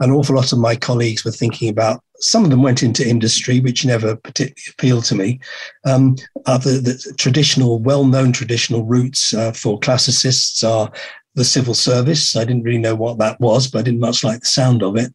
[0.00, 2.02] an awful lot of my colleagues were thinking about.
[2.20, 5.40] Some of them went into industry, which never particularly appealed to me.
[5.84, 10.90] Um, other the traditional, well-known traditional routes uh, for classicists are
[11.34, 12.36] the civil service.
[12.36, 14.96] I didn't really know what that was, but I didn't much like the sound of
[14.96, 15.14] it.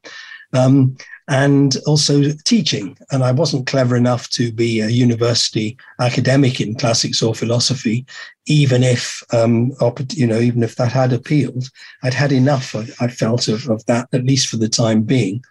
[0.54, 0.96] Um,
[1.30, 2.98] and also teaching.
[3.12, 8.06] And I wasn't clever enough to be a university academic in classics or philosophy,
[8.46, 9.72] even if, um,
[10.12, 11.70] you know, even if that had appealed.
[12.04, 15.44] I'd had enough, I, felt, of, of that, at least for the time being.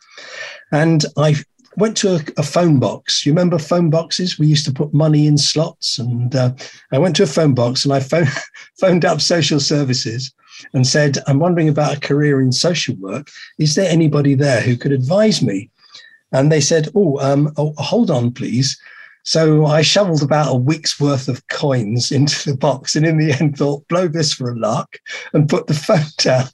[0.73, 1.37] And I
[1.77, 3.25] went to a, a, phone box.
[3.25, 4.39] You remember phone boxes?
[4.39, 5.99] We used to put money in slots.
[5.99, 6.53] And uh,
[6.93, 8.27] I went to a phone box and I phone,
[8.79, 10.33] phoned up social services
[10.73, 13.31] and said, I'm wondering about a career in social work.
[13.59, 15.71] Is there anybody there who could advise me?
[16.33, 18.79] And they said, Oh, um, oh hold on, please.
[19.25, 23.33] So I shoveled about a week's worth of coins into the box and in the
[23.33, 25.01] end thought, blow this for a lark
[25.33, 26.49] and put the phone down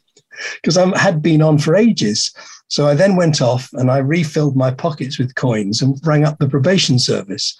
[0.63, 2.33] because I had been on for ages.
[2.69, 6.39] So I then went off and I refilled my pockets with coins and rang up
[6.39, 7.59] the probation service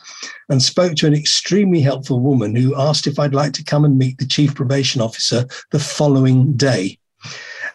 [0.51, 3.97] and spoke to an extremely helpful woman who asked if I'd like to come and
[3.97, 6.99] meet the chief probation officer the following day.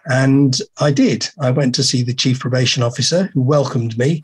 [0.06, 1.28] And I did.
[1.40, 4.24] I went to see the chief probation officer who welcomed me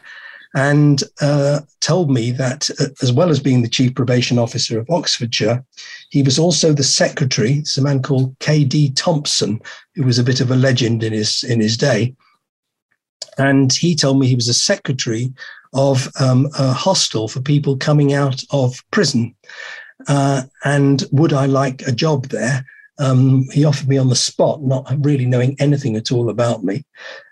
[0.56, 4.90] and uh, told me that, uh, as well as being the chief probation officer of
[4.90, 5.64] Oxfordshire,
[6.10, 7.54] he was also the secretary.
[7.54, 8.92] It's a man called K.D.
[8.92, 9.62] Thompson,
[9.96, 12.16] who was a bit of a legend in his in his day.
[13.40, 15.34] And he told me he was a secretary
[15.74, 19.36] of um, a hostel for people coming out of prison.
[20.08, 22.66] Uh, and would I like a job there?
[23.00, 26.86] Um, he offered me on the spot, not really knowing anything at all about me,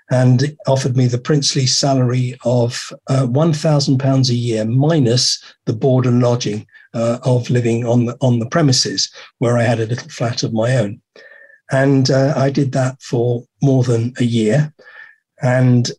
[0.10, 6.22] and offered me the princely salary of uh, £1,000 a year minus the board and
[6.22, 10.43] lodging uh, of living on the, on the premises where I had a little flat
[10.43, 11.02] of my own.
[11.70, 14.74] And uh, I did that for more than a year.
[15.41, 15.89] And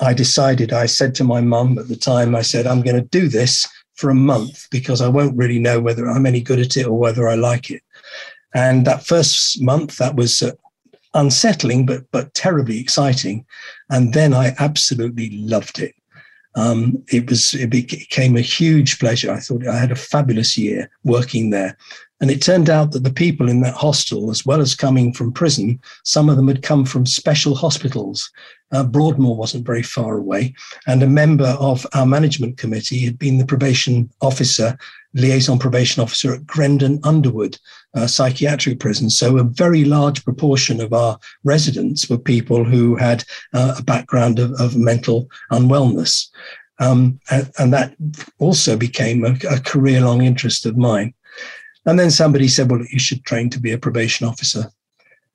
[0.00, 3.08] I decided, I said to my mum at the time, I said, I'm going to
[3.08, 6.76] do this for a month because I won't really know whether I'm any good at
[6.76, 7.82] it or whether I like it.
[8.54, 10.52] And that first month, that was uh,
[11.14, 13.46] unsettling, but but terribly exciting.
[13.90, 15.94] And then I absolutely loved it.
[16.54, 19.32] Um, it was it became a huge pleasure.
[19.32, 21.76] I thought I had a fabulous year working there,
[22.20, 25.32] and it turned out that the people in that hostel, as well as coming from
[25.32, 28.30] prison, some of them had come from special hospitals.
[28.72, 30.54] Uh, Broadmoor wasn't very far away,
[30.86, 34.76] and a member of our management committee had been the probation officer,
[35.14, 37.58] liaison probation officer at Grendon Underwood
[37.94, 39.10] uh, psychiatric prison.
[39.10, 44.38] So a very large proportion of our residents were people who had uh, a background
[44.38, 46.28] of, of mental unwellness.
[46.78, 47.94] Um, and, and, that
[48.38, 51.14] also became a, a career long interest of mine.
[51.84, 54.70] And then somebody said, well, you should train to be a probation officer.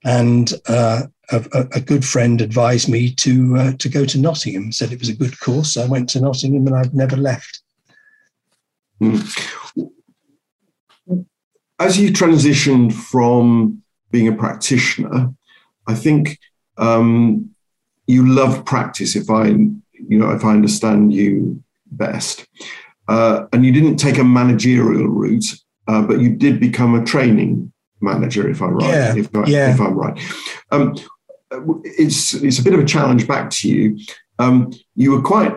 [0.03, 4.71] And uh, a, a, good friend advised me to uh, to go to Nottingham.
[4.71, 5.77] Said it was a good course.
[5.77, 7.61] I went to Nottingham, and I've never left.
[9.01, 9.91] Mm.
[11.79, 15.33] As you transitioned from being a practitioner,
[15.85, 16.39] I think
[16.77, 17.51] um,
[18.07, 19.15] you loved practice.
[19.15, 22.47] If I, you know, if I understand you best,
[23.07, 25.45] uh, and you didn't take a managerial route
[25.87, 28.89] uh, but you did become a training manager, if I'm right.
[28.89, 29.73] Yeah, if, I, yeah.
[29.73, 30.19] if I'm right.
[30.71, 30.95] Um,
[31.51, 33.97] it's it's a bit of a challenge back to you.
[34.39, 35.53] Um, you were quite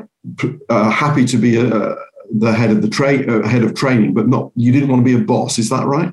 [0.69, 1.97] uh, happy to be a, uh,
[2.39, 5.21] the head of the uh, head of training, but not you didn't want to be
[5.21, 5.59] a boss.
[5.59, 6.13] Is that right?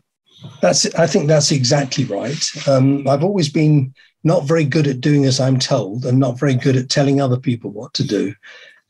[0.61, 0.85] That's.
[0.95, 2.43] I think that's exactly right.
[2.67, 6.55] Um, I've always been not very good at doing as I'm told, and not very
[6.55, 8.33] good at telling other people what to do.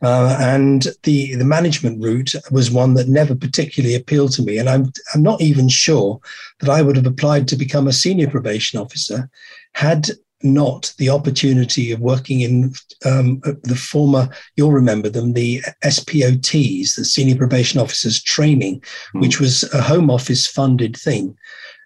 [0.01, 4.57] Uh, and the the management route was one that never particularly appealed to me.
[4.57, 6.19] And I'm I'm not even sure
[6.59, 9.29] that I would have applied to become a senior probation officer
[9.73, 10.09] had
[10.43, 12.73] not the opportunity of working in
[13.05, 18.81] um, the former, you'll remember them, the SPOTs, the Senior Probation Officers Training,
[19.15, 19.21] mm.
[19.21, 21.35] which was a Home Office funded thing.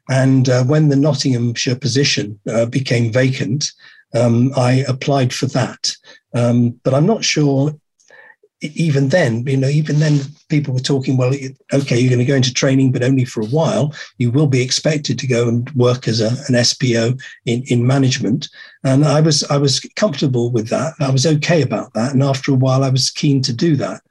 [0.10, 3.72] And uh, when the Nottinghamshire position uh, became vacant,
[4.14, 5.96] um, I applied for that.
[6.34, 7.74] Um, but I'm not sure
[8.62, 11.34] even then, you know, even then, people were talking, well,
[11.74, 13.94] okay, you're going to go into training, but only for a while.
[14.18, 18.50] You will be expected to go and work as a, an SPO in, in management.
[18.84, 20.94] And I was, I was comfortable with that.
[21.00, 22.14] I was okay about that.
[22.14, 24.02] And after a while, I was keen to do that.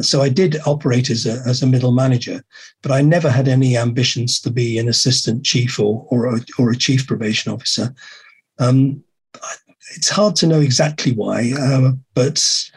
[0.00, 2.44] So I did operate as a, as a middle manager,
[2.82, 6.70] but I never had any ambitions to be an assistant chief or, or, a, or
[6.70, 7.92] a chief probation officer.
[8.58, 9.02] Um,
[9.96, 12.70] it's hard to know exactly why, uh, but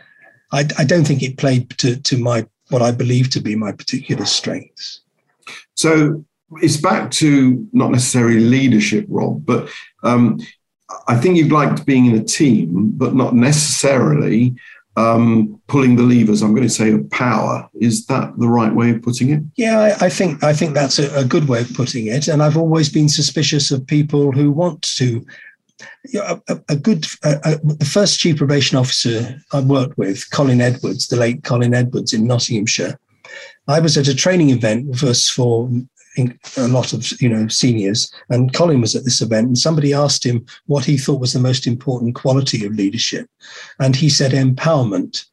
[0.51, 3.71] I, I don't think it played to, to my what I believe to be my
[3.71, 5.01] particular strengths.
[5.75, 6.23] So
[6.61, 9.69] it's back to not necessarily leadership, Rob, but
[10.03, 10.39] um,
[11.07, 14.55] I think you've liked being in a team, but not necessarily
[14.97, 16.41] um, pulling the levers.
[16.41, 17.69] I'm going to say of power.
[17.79, 19.41] Is that the right way of putting it?
[19.55, 22.27] Yeah, I, I think I think that's a, a, good way of putting it.
[22.27, 25.25] And I've always been suspicious of people who want to
[26.15, 31.15] a, a, good a, the first chief probation officer I worked with, Colin Edwards, the
[31.15, 32.99] late Colin Edwards in Nottinghamshire.
[33.67, 35.69] I was at a training event us for
[36.17, 40.25] a lot of you know seniors, and Colin was at this event, and somebody asked
[40.25, 43.29] him what he thought was the most important quality of leadership,
[43.79, 45.25] and he said empowerment.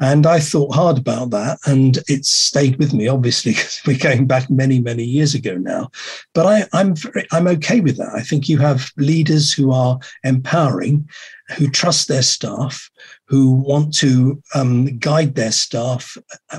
[0.00, 4.26] And I thought hard about that, and it stayed with me, obviously, because we're going
[4.26, 5.90] back many, many years ago now.
[6.34, 8.12] But I, I'm very, I'm okay with that.
[8.14, 11.08] I think you have leaders who are empowering,
[11.56, 12.90] who trust their staff,
[13.26, 16.16] who want to um, guide their staff,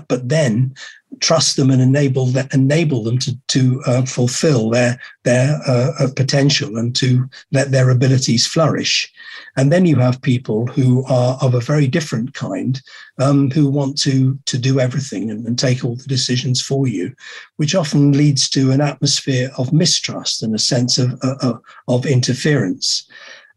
[0.08, 0.74] but then
[1.20, 6.08] trust them and enable that enable them to to uh, fulfill their their uh, uh,
[6.16, 9.12] potential and to let their abilities flourish.
[9.58, 12.82] And then you have people who are of a very different kind,
[13.20, 17.14] um, who want to to do everything and, and, take all the decisions for you,
[17.56, 21.58] which often leads to an atmosphere of mistrust and a sense of uh, uh
[21.88, 23.08] of interference.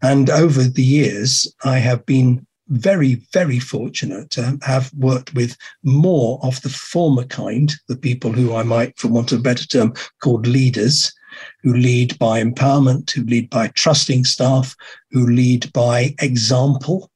[0.00, 6.38] And over the years, I have been very, very fortunate to have worked with more
[6.42, 9.94] of the former kind, the people who I might, for want of a better term,
[10.22, 11.12] called leaders,
[11.62, 14.74] who lead by empowerment, who lead by trusting staff,
[15.10, 17.10] who lead by example.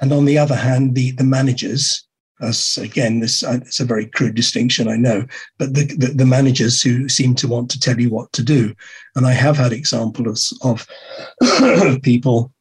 [0.00, 2.06] And on the other hand, the, the managers,
[2.40, 5.24] as again, this uh, it's a very crude distinction, I know,
[5.58, 8.74] but the, the, the, managers who seem to want to tell you what to do.
[9.14, 10.86] And I have had examples of,
[11.62, 12.52] of people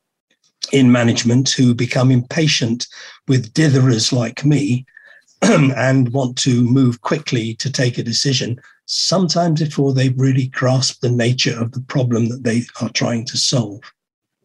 [0.71, 2.87] in management who become impatient
[3.27, 4.85] with ditherers like me
[5.41, 11.11] and want to move quickly to take a decision, sometimes before they've really grasped the
[11.11, 13.81] nature of the problem that they are trying to solve.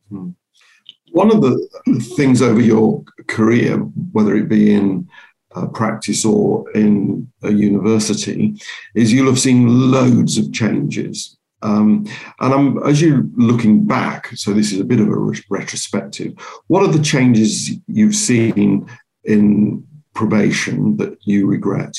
[0.09, 0.31] Hmm.
[1.13, 1.69] One of the
[2.17, 3.79] things over your career,
[4.13, 5.09] whether it be in
[5.55, 8.61] uh, practice or in a university,
[8.95, 12.07] is you'll have seen loads of changes um,
[12.41, 16.35] and I'm, as you're looking back, so this is a bit of a re- retrospective,
[16.69, 18.89] what are the changes you've seen
[19.25, 21.99] in probation that you regret?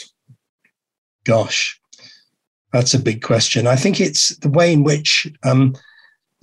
[1.25, 1.79] Gosh,
[2.71, 3.67] that's a big question.
[3.67, 5.75] I think it's the way in which um,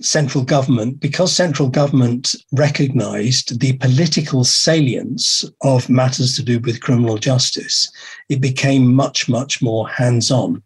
[0.01, 7.17] central government, because central government recognized the political salience of matters to do with criminal
[7.17, 7.91] justice,
[8.29, 10.61] it became much, much more hands on.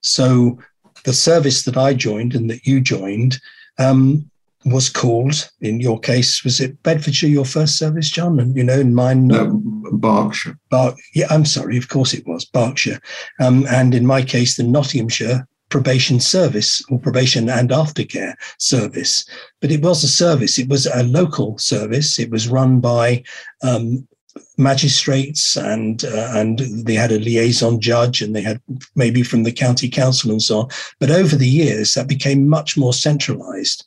[0.00, 0.58] So
[1.04, 3.40] the service that I joined and that you joined
[3.78, 4.30] um,
[4.64, 8.38] was called, in your case, was it Bedfordshire, your first service, John?
[8.38, 9.60] And, you know, in mine, no,
[9.92, 10.58] Berkshire.
[10.70, 13.00] Bar- yeah, I'm sorry, of course it was Berkshire.
[13.40, 19.24] Um, and in my case, the Nottinghamshire probation service or probation and aftercare service.
[19.60, 22.18] But it was a service, it was a local service.
[22.18, 23.24] It was run by
[23.62, 24.06] um,
[24.56, 28.60] magistrates and uh, and they had a liaison judge and they had
[28.94, 30.68] maybe from the county council and so on.
[30.98, 33.84] But over the years that became much more centralized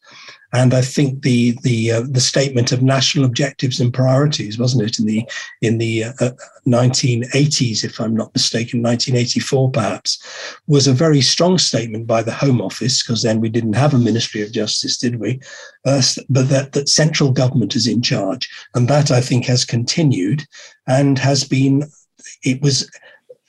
[0.53, 4.99] and I think the the uh, the statement of national objectives and priorities, wasn't it,
[4.99, 5.29] in the
[5.61, 6.31] in the uh,
[6.67, 12.61] 1980s, if I'm not mistaken, 1984 perhaps, was a very strong statement by the Home
[12.61, 15.39] Office because then we didn't have a Ministry of Justice, did we?
[15.85, 20.45] Uh, but that that central government is in charge, and that I think has continued
[20.87, 21.83] and has been.
[22.43, 22.89] It was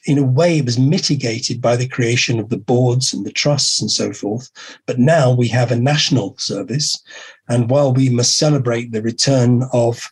[0.07, 3.81] in a way, it was mitigated by the creation of the boards and the trusts
[3.81, 4.51] and so forth.
[4.87, 7.03] But now we have a national service.
[7.49, 10.11] And while we must celebrate the return of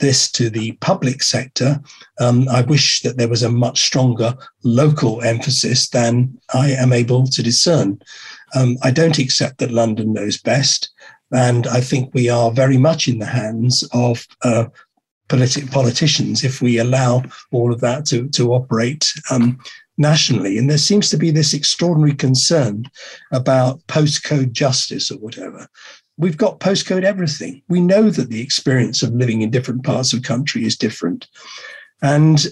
[0.00, 1.80] this to the public sector,
[2.18, 7.26] um, I wish that there was a much stronger local emphasis than I am able
[7.26, 8.00] to discern.
[8.54, 10.90] Um, I don't accept that London knows best.
[11.32, 14.66] And I think we are very much in the hands of uh,
[15.28, 17.22] politi- politicians if we allow
[17.52, 19.58] all of that to, to operate um,
[19.96, 20.58] nationally.
[20.58, 22.84] And there seems to be this extraordinary concern
[23.32, 25.68] about postcode justice or whatever.
[26.16, 27.62] We've got postcode everything.
[27.68, 31.26] We know that the experience of living in different parts of country is different.
[32.02, 32.46] And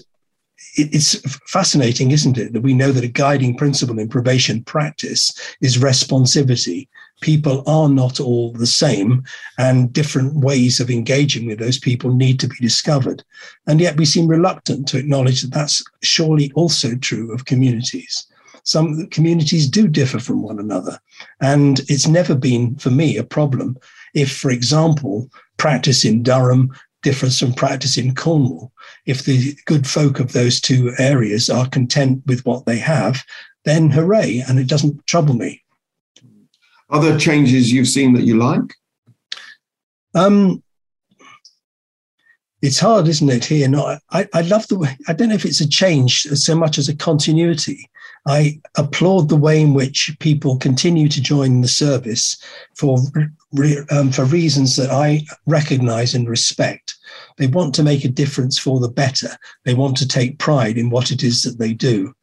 [0.75, 1.19] it's
[1.49, 6.87] fascinating, isn't it, that we know that a guiding principle in probation practice is responsivity
[7.23, 9.23] people are not all the same
[9.57, 13.23] and different ways of engaging with those people need to be discovered.
[13.65, 18.27] And yet we seem reluctant to acknowledge that that's surely also true of communities.
[18.63, 20.99] Some communities do differ from one another.
[21.41, 23.77] And it's never been, for me, a problem
[24.13, 26.71] if, for example, practice in Durham
[27.03, 28.71] differs from practice in Cornwall.
[29.05, 33.23] If the good folk of those two areas are content with what they have,
[33.65, 35.62] then hooray, and it doesn't trouble me.
[36.89, 38.73] Other changes you've seen that you like?
[40.15, 40.61] Um,
[42.61, 43.45] it's hard, isn't it?
[43.45, 44.97] Here, no, I, I love the way.
[45.07, 47.89] I don't know if it's a change so much as a continuity.
[48.25, 52.41] I applaud the way in which people continue to join the service
[52.75, 52.99] for
[53.91, 56.95] um, for reasons that I recognise and respect.
[57.37, 59.35] They want to make a difference for the better.
[59.65, 62.13] They want to take pride in what it is that they do,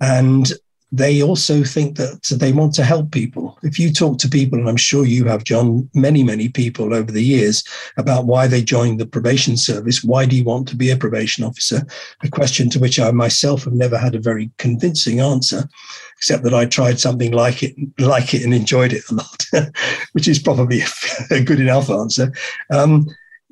[0.00, 0.50] and
[0.92, 3.58] they also think that they want to help people.
[3.62, 7.12] If you talk to people, and I'm sure you have, John, many, many people over
[7.12, 7.62] the years
[7.96, 11.44] about why they joined the probation service, why do you want to be a probation
[11.44, 11.86] officer?
[12.24, 15.68] A question to which I myself have never had a very convincing answer,
[16.16, 19.44] except that I tried something like it, like it, and enjoyed it a lot,
[20.12, 20.82] which is probably
[21.30, 22.32] a good enough answer.
[22.70, 23.06] Um,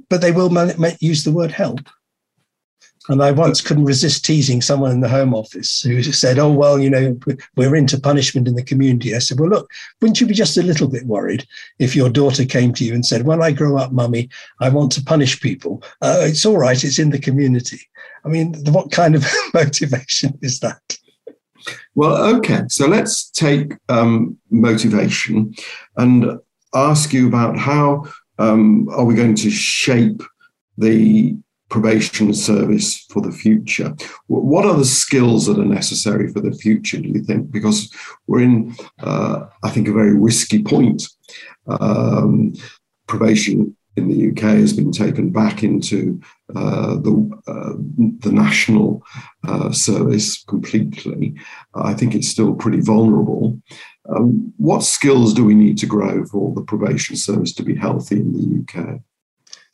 [0.09, 0.51] but they will
[1.01, 1.80] use the word help.
[3.09, 6.78] And I once couldn't resist teasing someone in the Home Office who said, Oh, well,
[6.78, 7.18] you know,
[7.56, 9.14] we're into punishment in the community.
[9.14, 11.46] I said, Well, look, wouldn't you be just a little bit worried
[11.78, 14.28] if your daughter came to you and said, When I grow up, mummy,
[14.61, 15.82] I want to punish people?
[16.02, 17.80] Uh, it's all right, it's in the community.
[18.24, 20.98] I mean, what kind of motivation is that?
[21.94, 22.62] Well, okay.
[22.68, 25.54] So let's take um, motivation
[25.96, 26.38] and
[26.74, 28.04] ask you about how
[28.38, 30.22] um, are we going to shape
[30.76, 31.36] the
[31.68, 33.94] probation service for the future.
[34.26, 37.50] What are the skills that are necessary for the future, do you think?
[37.50, 37.92] Because
[38.26, 41.08] we're in, uh, I think, a very risky point.
[41.66, 42.54] Um,
[43.06, 46.20] probation in the UK has been taken back into
[46.54, 47.74] uh, the uh,
[48.20, 49.02] the national
[49.46, 51.34] uh, service completely.
[51.74, 53.60] I think it's still pretty vulnerable.
[54.08, 58.16] Um, what skills do we need to grow for the probation service to be healthy
[58.16, 59.00] in the UK?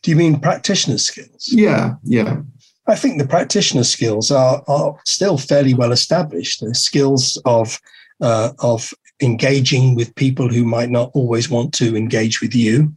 [0.04, 1.48] Do you mean practitioner skills?
[1.50, 2.42] Yeah, yeah.
[2.86, 6.60] I think the practitioner skills are, are still fairly well established.
[6.60, 7.80] The skills of
[8.20, 8.92] uh, of
[9.22, 12.92] engaging with people who might not always want to engage with you,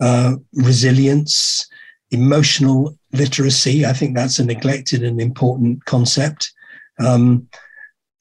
[0.00, 1.64] uh, resilience,
[2.10, 3.86] emotional literacy.
[3.86, 6.52] I think that's a neglected and important concept.
[6.98, 7.46] Um,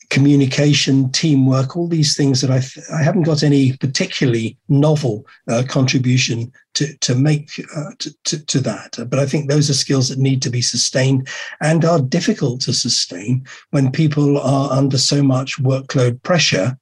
[0.10, 2.62] communication, teamwork, all these things that I,
[2.95, 8.60] I haven't got any particularly novel uh, contribution to, to make uh, to, to, to,
[8.62, 8.97] that.
[9.10, 11.28] But I think those are skills that need to be sustained
[11.62, 16.78] and are difficult to sustain when people are under so much workload pressure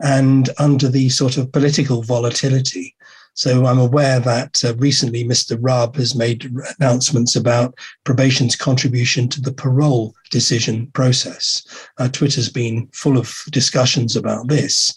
[0.00, 2.96] and under the sort of political volatility
[3.34, 5.58] so I'm aware that uh, recently Mr.
[5.60, 11.66] Raab has made announcements about probation's contribution to the parole decision process.
[11.98, 14.94] Uh, Twitter's been full of discussions about this.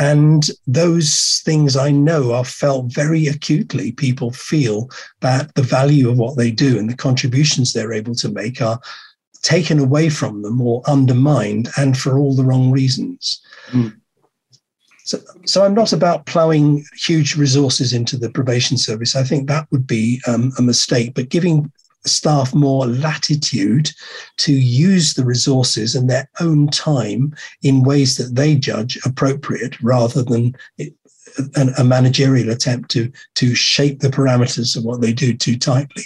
[0.00, 3.92] And those things I know are felt very acutely.
[3.92, 4.88] People feel
[5.20, 8.80] that the value of what they do and the contributions they're able to make are
[9.42, 13.42] taken away from them or undermined, and for all the wrong reasons.
[13.70, 14.00] Mm.
[15.04, 19.16] So, so I'm not about ploughing huge resources into the probation service.
[19.16, 21.14] I think that would be um, a mistake.
[21.14, 21.70] But giving
[22.04, 23.90] staff more latitude
[24.36, 30.22] to use the resources and their own time in ways that they judge appropriate, rather
[30.22, 30.94] than it,
[31.78, 36.04] a managerial attempt to to shape the parameters of what they do too tightly.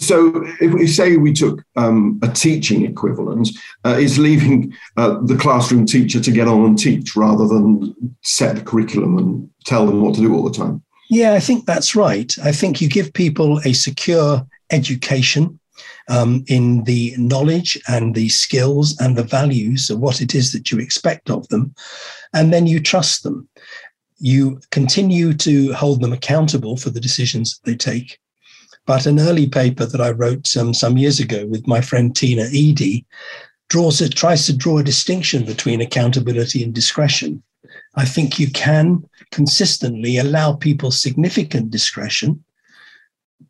[0.00, 3.50] So, if we say we took um, a teaching equivalent,
[3.84, 8.56] uh, is leaving uh, the classroom teacher to get on and teach rather than set
[8.56, 10.82] the curriculum and tell them what to do all the time.
[11.10, 12.34] Yeah, I think that's right.
[12.42, 15.60] I think you give people a secure education
[16.08, 20.70] um, in the knowledge and the skills and the values of what it is that
[20.70, 21.74] you expect of them.
[22.32, 23.48] And then you trust them.
[24.18, 28.18] You continue to hold them accountable for the decisions they take.
[28.90, 32.46] But an early paper that I wrote some, some years ago with my friend Tina
[32.50, 33.04] Eadie
[33.68, 37.40] draws a, tries to draw a distinction between accountability and discretion.
[37.94, 42.42] I think you can consistently allow people significant discretion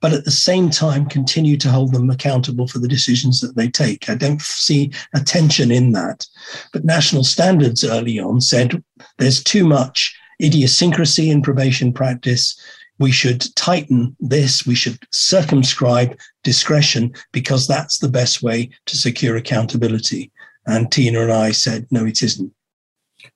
[0.03, 3.69] but at the same time continue to hold them accountable for the decisions that they
[3.69, 4.09] take.
[4.09, 6.27] I don't see a tension in that.
[6.73, 8.83] But national standards early on said
[9.19, 12.59] there's too much idiosyncrasy in probation practice.
[13.01, 19.37] We should tighten this, we should circumscribe discretion because that's the best way to secure
[19.37, 20.31] accountability.
[20.67, 22.53] And Tina and I said, no, it isn't.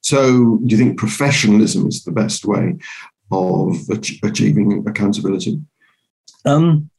[0.00, 2.76] So, do you think professionalism is the best way
[3.32, 3.76] of
[4.22, 5.60] achieving accountability?
[6.44, 6.90] Um,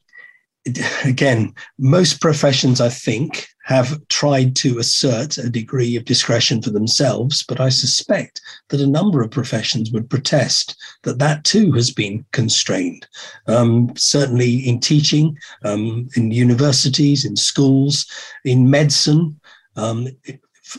[1.04, 7.44] again, most professions, I think, have tried to assert a degree of discretion for themselves,
[7.48, 12.24] but I suspect that a number of professions would protest that that too has been
[12.30, 13.08] constrained.
[13.48, 18.06] Um, certainly in teaching, um, in universities, in schools,
[18.44, 19.40] in medicine.
[19.74, 20.06] Um,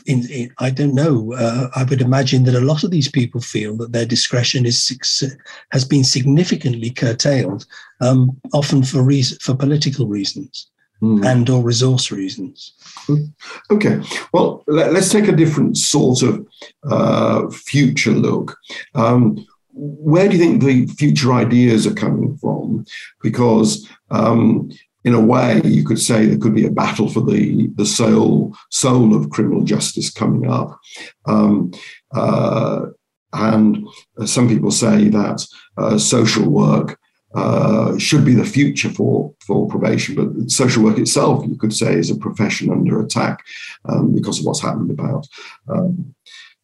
[0.06, 1.34] in, in, I don't know.
[1.34, 5.30] Uh, I would imagine that a lot of these people feel that their discretion is
[5.72, 7.66] has been significantly curtailed,
[8.00, 10.68] um, often for reason, for political reasons
[11.02, 11.24] mm.
[11.24, 12.72] and or resource reasons.
[13.70, 14.00] Okay,
[14.32, 16.46] well, let, us take a different sort of
[16.84, 18.56] uh, future look.
[18.94, 22.84] Um, where do you think the future ideas are coming from?
[23.22, 24.70] Because um,
[25.04, 28.54] in a way, you could say there could be a battle for the, the soul,
[28.70, 30.78] soul of criminal justice coming up.
[31.26, 31.72] Um,
[32.12, 32.86] uh,
[33.32, 33.86] and
[34.24, 35.46] some people say that
[35.76, 36.98] uh, social work
[37.38, 41.94] uh, should be the future for, for probation, but social work itself, you could say,
[41.94, 43.36] is a profession under attack
[43.88, 45.26] um, because of what's happened about
[45.68, 46.14] um,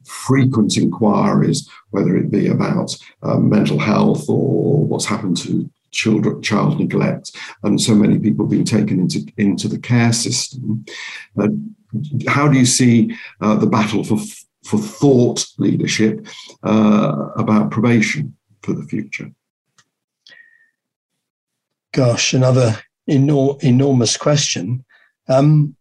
[0.04, 2.90] frequent inquiries, whether it be about
[3.22, 7.30] uh, mental health or what's happened to children, child neglect,
[7.62, 10.84] and so many people being taken into, into the care system.
[11.40, 11.48] Uh,
[12.26, 14.18] how do you see uh, the battle for,
[14.64, 16.26] for thought leadership
[16.64, 19.30] uh, about probation for the future?
[21.94, 22.76] Gosh, another
[23.08, 24.84] enor- enormous question.
[25.28, 25.76] Um,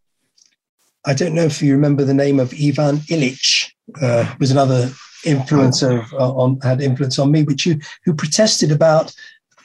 [1.05, 3.71] I don't know if you remember the name of Ivan Illich.
[3.99, 4.91] Uh, was another
[5.23, 9.11] influencer uh, on had influence on me, which you who protested about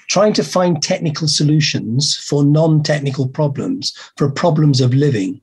[0.08, 5.42] trying to find technical solutions for non technical problems, for problems of living.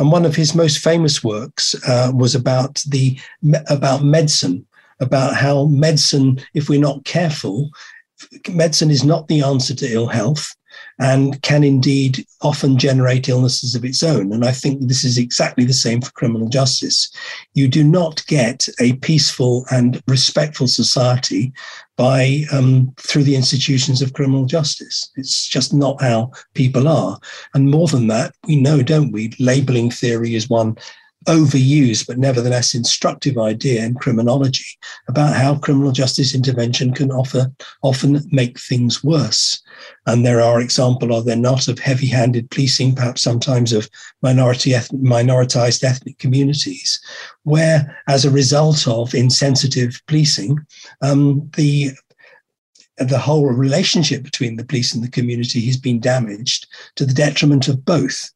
[0.00, 3.20] And one of his most famous works uh, was about the
[3.68, 4.66] about medicine,
[4.98, 7.70] about how medicine, if we're not careful,
[8.48, 10.54] medicine is not the answer to ill health
[10.98, 14.32] and can indeed often generate illnesses of its own.
[14.32, 17.10] And I think this is exactly the same for criminal justice.
[17.54, 21.52] You do not get a peaceful and respectful society
[21.96, 25.10] by um, through the institutions of criminal justice.
[25.16, 27.18] It's just not how people are.
[27.54, 29.32] And more than that, we know, don't we?
[29.38, 30.76] Labeling theory is one
[31.26, 34.64] overused but nevertheless instructive idea in criminology
[35.06, 37.52] about how criminal justice intervention can offer
[37.82, 39.60] often make things worse.
[40.06, 43.88] And there are examples are there not of heavy-handed policing perhaps sometimes of
[44.22, 47.00] minority ethnic, minoritized ethnic communities
[47.44, 50.58] where as a result of insensitive policing
[51.02, 51.90] um, the
[52.96, 56.66] the whole relationship between the police and the community has been damaged
[56.96, 58.30] to the detriment of both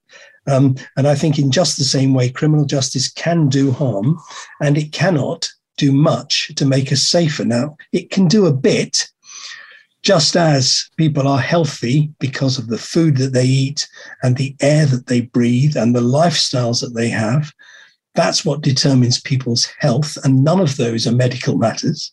[0.46, 4.18] um, and I think, in just the same way, criminal justice can do harm
[4.60, 7.44] and it cannot do much to make us safer.
[7.44, 9.08] Now, it can do a bit,
[10.02, 13.88] just as people are healthy because of the food that they eat
[14.22, 17.52] and the air that they breathe and the lifestyles that they have.
[18.14, 22.12] That's what determines people's health, and none of those are medical matters.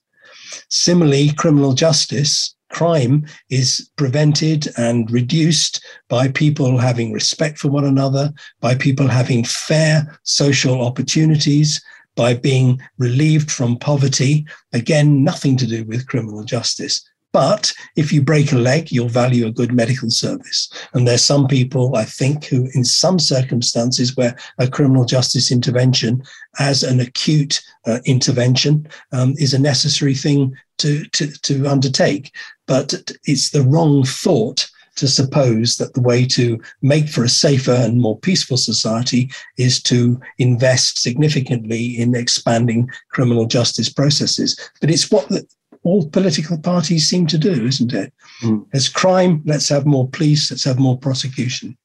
[0.69, 8.33] Similarly, criminal justice crime is prevented and reduced by people having respect for one another,
[8.59, 11.83] by people having fair social opportunities,
[12.15, 14.45] by being relieved from poverty.
[14.73, 17.01] Again, nothing to do with criminal justice.
[17.33, 20.69] But if you break a leg, you'll value a good medical service.
[20.93, 26.23] And there's some people, I think, who, in some circumstances, where a criminal justice intervention
[26.59, 32.33] as an acute uh, intervention um, is a necessary thing to, to, to undertake.
[32.71, 37.73] But it's the wrong thought to suppose that the way to make for a safer
[37.73, 44.57] and more peaceful society is to invest significantly in expanding criminal justice processes.
[44.79, 45.45] But it's what the,
[45.83, 48.13] all political parties seem to do, isn't it?
[48.41, 48.65] Mm.
[48.71, 51.77] There's crime, let's have more police, let's have more prosecution.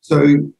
[0.00, 0.50] So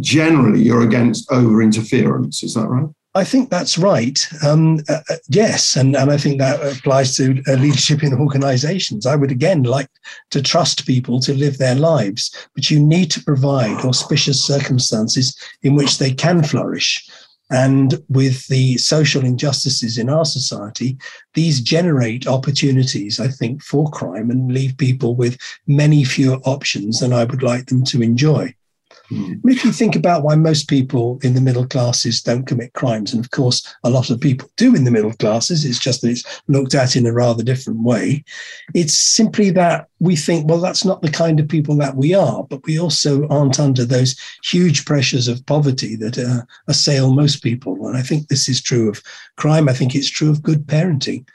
[0.00, 2.42] generally, you're against over interference.
[2.42, 2.90] Is that right?
[3.16, 4.26] I think that's right.
[4.44, 9.06] Um, uh, uh, yes, and, and I think that applies to uh, leadership in organizations.
[9.06, 9.88] I would again like
[10.30, 15.76] to trust people to live their lives, but you need to provide auspicious circumstances in
[15.76, 17.08] which they can flourish.
[17.50, 20.98] And with the social injustices in our society,
[21.34, 25.38] these generate opportunities, I think, for crime and leave people with
[25.68, 28.54] many fewer options than I would like them to enjoy.
[29.10, 29.40] Mm.
[29.44, 33.22] If you think about why most people in the middle classes don't commit crimes, and
[33.22, 36.42] of course, a lot of people do in the middle classes, it's just that it's
[36.48, 38.24] looked at in a rather different way.
[38.74, 42.44] It's simply that we think, well, that's not the kind of people that we are,
[42.44, 47.86] but we also aren't under those huge pressures of poverty that uh, assail most people.
[47.86, 49.02] And I think this is true of
[49.36, 49.68] crime.
[49.68, 51.26] I think it's true of good parenting.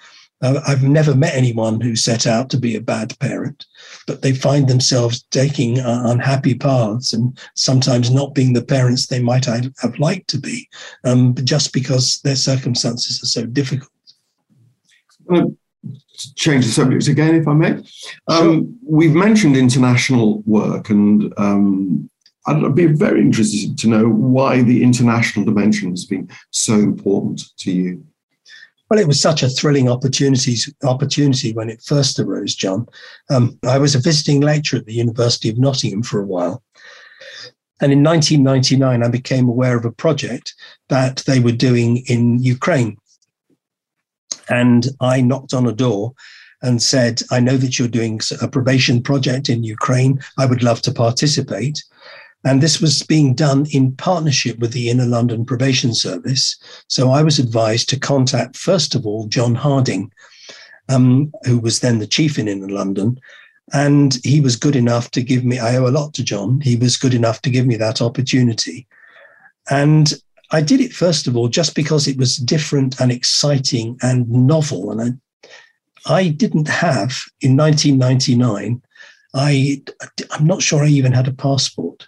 [0.42, 3.66] I've never met anyone who set out to be a bad parent,
[4.08, 9.22] but they find themselves taking uh, unhappy paths and sometimes not being the parents they
[9.22, 10.70] might have liked to be,
[11.04, 13.92] um, just because their circumstances are so difficult.
[16.36, 17.72] change the subject again, if I may.
[17.72, 17.84] Um,
[18.28, 18.64] sure.
[18.84, 22.10] We've mentioned international work, and um,
[22.48, 27.72] I'd be very interested to know why the international dimension has been so important to
[27.72, 28.06] you.
[28.90, 32.88] Well, it was such a thrilling opportunity, when it first arose, John.
[33.30, 36.64] Um, I was a visiting lecturer at the University of Nottingham for a while.
[37.82, 40.56] And in 1999, I became aware of a project
[40.90, 42.98] that they were doing in Ukraine.
[44.50, 46.14] And I knocked on a door
[46.62, 50.20] and said, I know that you're doing a probation project in Ukraine.
[50.38, 51.84] I would love to participate.
[52.46, 56.58] And this was being done in partnership with the Inner London Probation Service.
[56.88, 60.12] So I was advised to contact, first of all, John Harding,
[60.88, 63.20] um, who was then the chief in Inner London.
[63.74, 66.62] And he was good enough to give me, I owe a lot to John.
[66.62, 68.88] He was good enough to give me that opportunity.
[69.70, 70.14] And
[70.52, 74.92] I did it, first of all, just because it was different and exciting and novel.
[74.92, 75.20] And
[76.08, 78.82] I, I didn't have, in 1999,
[79.36, 79.84] I,
[80.32, 82.08] I'm not sure I even had a passport.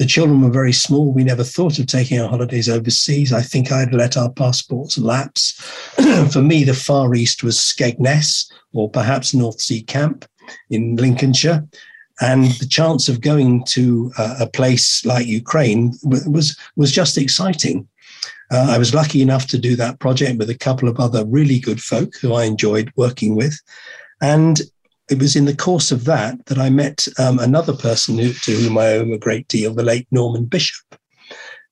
[0.00, 1.12] The children were very small.
[1.12, 3.34] We never thought of taking our holidays overseas.
[3.34, 5.52] I think I'd let our passports lapse.
[6.32, 10.24] For me, the Far East was Skegness or perhaps North Sea Camp
[10.70, 11.68] in Lincolnshire.
[12.22, 17.86] And the chance of going to uh, a place like Ukraine was, was just exciting.
[18.50, 21.58] Uh, I was lucky enough to do that project with a couple of other really
[21.58, 23.60] good folk who I enjoyed working with.
[24.22, 24.62] And
[25.10, 28.52] it was in the course of that that I met um, another person who, to
[28.52, 30.86] whom I owe a great deal, the late Norman Bishop.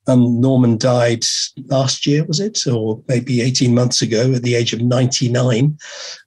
[0.09, 1.24] Um, Norman died
[1.66, 5.78] last year, was it, or maybe 18 months ago at the age of 99.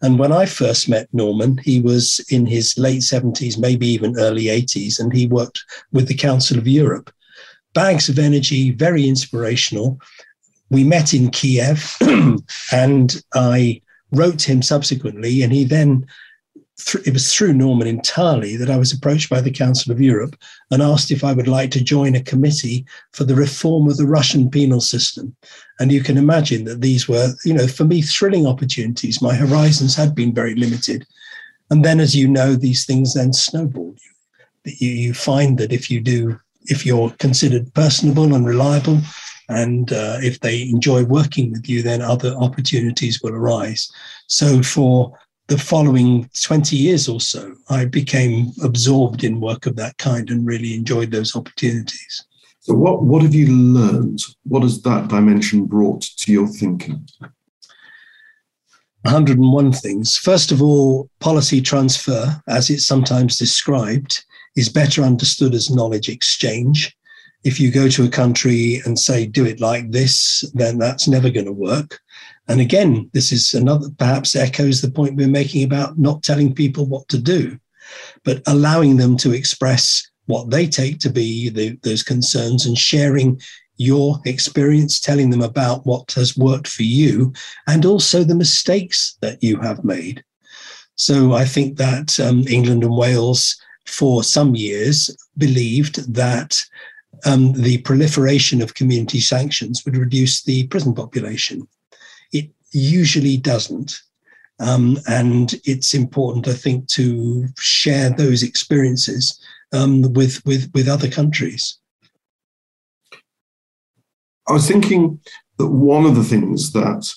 [0.01, 4.45] And when I first met Norman, he was in his late 70s, maybe even early
[4.45, 7.11] 80s, and he worked with the Council of Europe.
[7.73, 9.99] Bags of energy, very inspirational.
[10.69, 11.97] We met in Kiev,
[12.71, 13.81] and I
[14.11, 16.05] wrote him subsequently, and he then
[16.85, 20.35] th- it was through Norman entirely that I was approached by the Council of Europe
[20.69, 24.07] and asked if I would like to join a committee for the reform of the
[24.07, 25.35] Russian penal system.
[25.79, 29.21] And you can imagine that these were, you know, for me, thrilling opportunities.
[29.21, 31.05] My horizons had been very limited.
[31.69, 33.95] And then, as you know, these things then snowball.
[34.65, 38.99] You, you, find that if you do, if you're considered personable and reliable,
[39.49, 43.89] and uh, if they enjoy working with you, then other opportunities will arise.
[44.27, 45.17] So, for
[45.51, 50.47] the following 20 years or so, I became absorbed in work of that kind and
[50.47, 52.25] really enjoyed those opportunities.
[52.61, 54.19] So, what, what have you learned?
[54.43, 57.05] What has that dimension brought to your thinking?
[59.01, 60.15] 101 things.
[60.15, 64.23] First of all, policy transfer, as it's sometimes described,
[64.55, 66.95] is better understood as knowledge exchange.
[67.43, 71.29] If you go to a country and say, do it like this, then that's never
[71.29, 71.99] going to work.
[72.47, 76.85] And again, this is another, perhaps echoes the point we're making about not telling people
[76.85, 77.57] what to do,
[78.23, 83.39] but allowing them to express what they take to be the, those concerns and sharing
[83.77, 87.33] your experience, telling them about what has worked for you,
[87.67, 90.23] and also the mistakes that you have made.
[90.95, 96.63] So I think that um, England and Wales, for some years, believed that
[97.25, 101.67] um, the proliferation of community sanctions would reduce the prison population
[102.71, 103.99] usually doesn't.
[104.59, 109.39] Um, and it's important, I think, to share those experiences
[109.73, 111.79] um, with, with, with other countries.
[114.47, 115.19] I was thinking
[115.57, 117.11] that one of the things that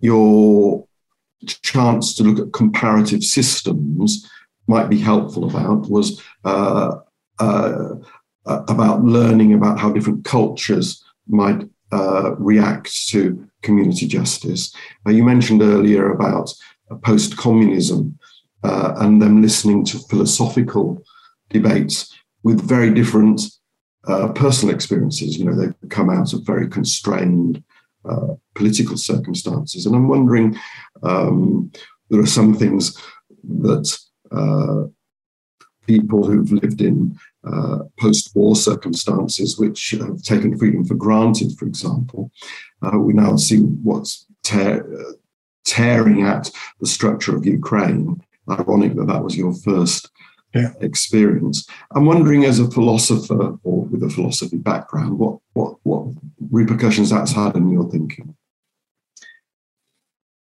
[0.00, 0.86] your
[1.46, 4.28] chance to look at comparative systems
[4.66, 6.96] might be helpful about was uh,
[7.38, 7.94] uh,
[8.46, 14.74] about learning about how different cultures might uh, react to community justice.
[15.06, 16.52] You mentioned earlier about
[17.02, 18.18] post communism
[18.62, 21.02] uh, and them listening to philosophical
[21.50, 23.42] debates with very different
[24.06, 25.38] uh, personal experiences.
[25.38, 27.62] You know, they've come out of very constrained
[28.08, 29.86] uh, political circumstances.
[29.86, 30.58] And I'm wondering,
[31.02, 31.70] um,
[32.08, 32.96] there are some things
[33.44, 33.98] that
[34.32, 34.84] uh,
[35.86, 41.66] people who've lived in uh, post war circumstances, which have taken freedom for granted, for
[41.66, 42.30] example,
[42.82, 44.86] uh, we now see what's tear,
[45.64, 46.50] tearing at
[46.80, 48.22] the structure of Ukraine.
[48.48, 50.10] Ironic that that was your first
[50.54, 50.72] yeah.
[50.80, 51.66] experience.
[51.94, 56.06] I'm wondering, as a philosopher or with a philosophy background, what what what
[56.50, 58.34] repercussions that's had in your thinking.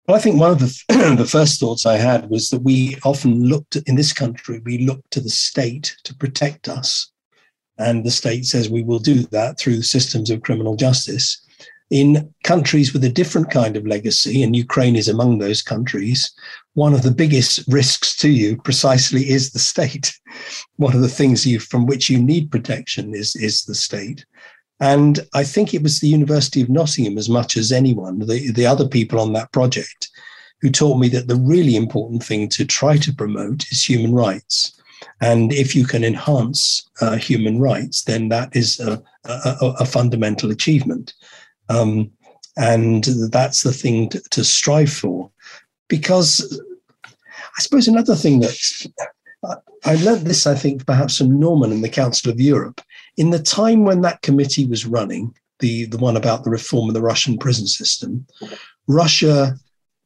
[0.07, 0.83] Well, I think one of the
[1.17, 5.01] the first thoughts I had was that we often looked in this country, we look
[5.11, 7.11] to the state to protect us,
[7.77, 11.42] and the state says we will do that through systems of criminal justice
[11.89, 16.31] in countries with a different kind of legacy, and Ukraine is among those countries,
[16.73, 20.19] one of the biggest risks to you precisely is the state.
[20.77, 24.25] One of the things you from which you need protection is, is the state.
[24.79, 28.65] And I think it was the University of Nottingham, as much as anyone, the, the
[28.65, 30.09] other people on that project,
[30.61, 34.73] who taught me that the really important thing to try to promote is human rights.
[35.21, 40.51] And if you can enhance uh, human rights, then that is a, a, a fundamental
[40.51, 41.13] achievement.
[41.69, 42.11] Um,
[42.57, 45.31] and that's the thing to, to, strive for.
[45.87, 46.61] Because
[47.05, 48.55] I suppose another thing that
[49.85, 52.81] I learned this, I think, perhaps from Norman in the Council of Europe.
[53.17, 56.93] In the time when that committee was running, the, the one about the reform of
[56.93, 58.25] the Russian prison system,
[58.87, 59.55] Russia,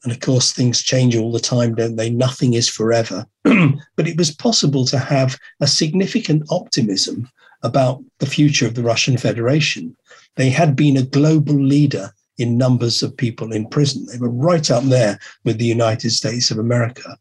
[0.04, 2.10] and of course, things change all the time, don't they?
[2.10, 3.26] Nothing is forever.
[3.44, 7.30] but it was possible to have a significant optimism
[7.64, 9.96] about the future of the Russian Federation.
[10.38, 14.06] They had been a global leader in numbers of people in prison.
[14.06, 17.18] They were right up there with the United States of America.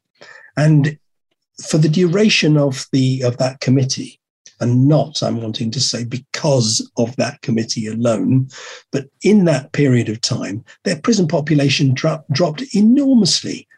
[0.57, 0.99] And
[1.67, 4.21] for the duration of the of that committee,
[4.61, 8.49] and not, I'm wanting to say, because of that committee alone,
[8.91, 13.69] but in that period of time, their prison population dro- dropped enormously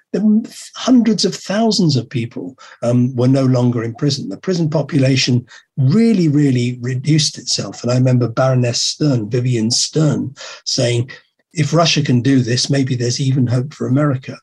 [0.74, 4.28] hundreds of thousands of people um, were no longer in prison.
[4.28, 5.46] The prison population
[5.76, 7.82] really, really reduced itself.
[7.82, 10.34] And I remember Baroness Stern, Vivien Stern,
[10.64, 11.10] saying,
[11.52, 14.38] if Russia can do this, maybe there's even hope for America.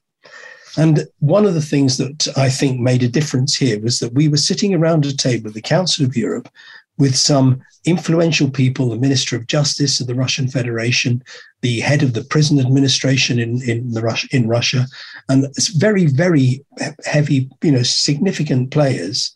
[0.77, 4.27] And one of the things that I think made a difference here was that we
[4.27, 6.49] were sitting around a table at the Council of Europe
[6.97, 11.23] with some influential people, the Minister of Justice of the Russian Federation,
[11.65, 14.85] the head of the prison administration in, in, the Rus- in Russia,
[15.29, 16.63] and it's very, very
[17.03, 19.35] heavy, you know, significant players.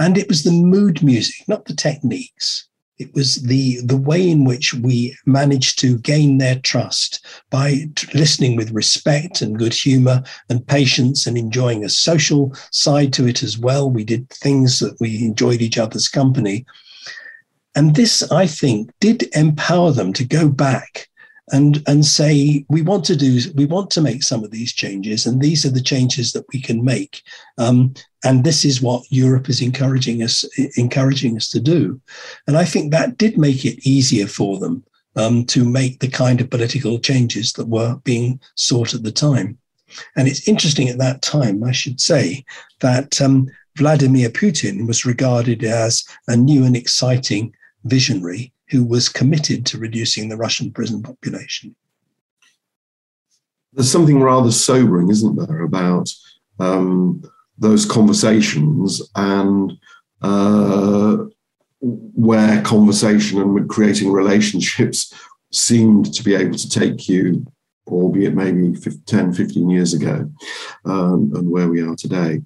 [0.00, 2.66] And it was the mood music, not the techniques.
[2.98, 8.18] It was the, the way in which we managed to gain their trust by t-
[8.18, 13.44] listening with respect and good humor and patience and enjoying a social side to it
[13.44, 13.88] as well.
[13.88, 16.66] We did things that we enjoyed each other's company.
[17.76, 21.06] And this, I think, did empower them to go back
[21.52, 25.26] and and say we want to do we want to make some of these changes
[25.26, 27.22] and these are the changes that we can make.
[27.58, 27.94] Um,
[28.24, 30.44] and this is what Europe is encouraging us
[30.76, 32.00] encouraging us to do.
[32.46, 34.84] And I think that did make it easier for them
[35.16, 39.58] um, to make the kind of political changes that were being sought at the time.
[40.16, 42.44] And it's interesting at that time I should say
[42.80, 49.66] that um, Vladimir Putin was regarded as a new and exciting visionary who was committed
[49.66, 51.74] to reducing the Russian prison population.
[53.72, 56.08] There's something rather sobering, isn't there, about
[56.58, 57.22] um,
[57.58, 59.72] those conversations and
[60.22, 61.18] uh,
[61.80, 65.12] where conversation and creating relationships
[65.52, 67.46] seemed to be able to take you,
[67.88, 68.74] albeit maybe
[69.06, 70.30] 10, 15 years ago,
[70.84, 72.42] um, and where we are today.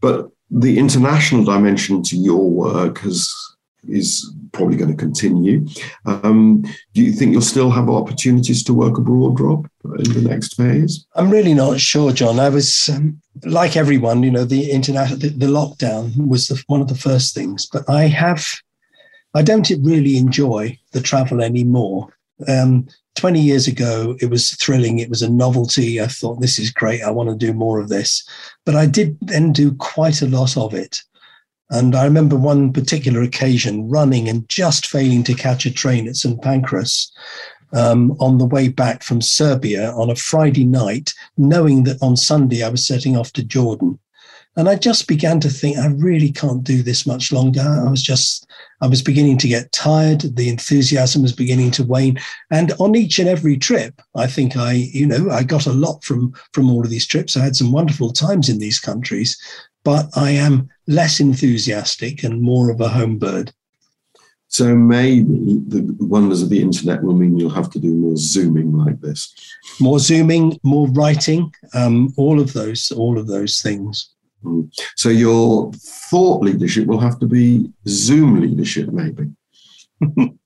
[0.00, 3.32] But the international dimension to your work has
[3.88, 5.66] is probably going to continue.
[6.04, 6.62] Um,
[6.94, 11.06] do you think you'll still have opportunities to work abroad, Rob, in the next phase?
[11.14, 12.38] I'm really not sure, John.
[12.38, 16.80] I was um, like everyone, you know, the international, the, the lockdown was the, one
[16.80, 18.46] of the first things, but I have,
[19.34, 22.16] I don't really enjoy the travel anymore.
[22.48, 24.98] Um, 20 years ago, it was thrilling.
[24.98, 26.00] It was a novelty.
[26.00, 27.02] I thought, this is great.
[27.02, 28.28] I want to do more of this.
[28.64, 31.00] But I did then do quite a lot of it.
[31.70, 36.16] And I remember one particular occasion running and just failing to catch a train at
[36.16, 36.40] St.
[36.40, 37.12] Pancras
[37.72, 42.62] um, on the way back from Serbia on a Friday night, knowing that on Sunday
[42.62, 43.98] I was setting off to Jordan.
[44.58, 47.60] And I just began to think, I really can't do this much longer.
[47.60, 48.46] I was just
[48.80, 50.20] I was beginning to get tired.
[50.20, 52.18] The enthusiasm was beginning to wane.
[52.50, 56.02] And on each and every trip, I think I, you know, I got a lot
[56.04, 57.36] from from all of these trips.
[57.36, 59.36] I had some wonderful times in these countries,
[59.86, 63.52] but I am less enthusiastic and more of a home bird.
[64.48, 68.72] So maybe the wonders of the internet will mean you'll have to do more zooming
[68.76, 69.32] like this.
[69.80, 74.12] More zooming, more writing, um, all of those, all of those things.
[74.42, 74.68] Mm.
[74.96, 75.72] So your
[76.10, 79.30] thought leadership will have to be Zoom leadership, maybe.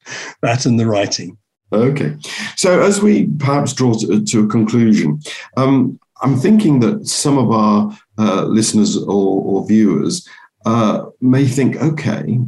[0.42, 1.38] that and the writing.
[1.72, 2.14] Okay.
[2.56, 5.20] So as we perhaps draw to, to a conclusion,
[5.56, 10.28] um, I'm thinking that some of our uh, listeners or, or viewers
[10.66, 12.38] uh, may think, okay,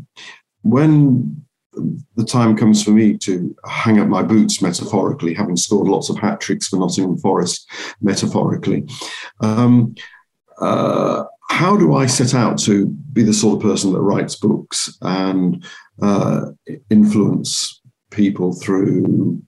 [0.62, 1.42] when
[2.16, 6.18] the time comes for me to hang up my boots metaphorically, having scored lots of
[6.18, 7.68] hat tricks for Nottingham Forest
[8.00, 8.86] metaphorically,
[9.40, 9.94] um,
[10.60, 14.96] uh, how do I set out to be the sort of person that writes books
[15.02, 15.64] and
[16.00, 16.46] uh,
[16.90, 19.42] influence people through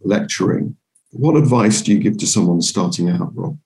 [0.00, 0.76] lecturing?
[1.14, 3.56] What advice do you give to someone starting out, Rob?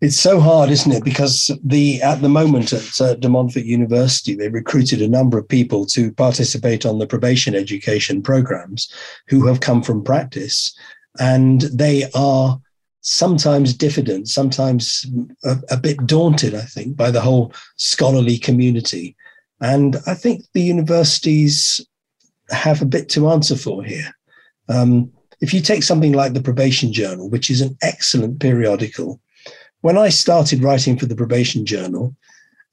[0.00, 1.04] It's so hard, isn't it?
[1.04, 5.48] Because the at the moment at uh, De Montfort University, they recruited a number of
[5.48, 8.90] people to participate on the probation education programs
[9.26, 10.74] who have come from practice,
[11.18, 12.58] and they are
[13.02, 15.04] sometimes diffident, sometimes
[15.44, 19.16] a, a, bit daunted, I think, by the whole scholarly community.
[19.60, 21.84] And I think the universities
[22.50, 24.12] have a bit to answer for here.
[24.68, 29.20] Um, if you take something like the Probation Journal, which is an excellent periodical,
[29.80, 32.14] when I started writing for the Probation Journal,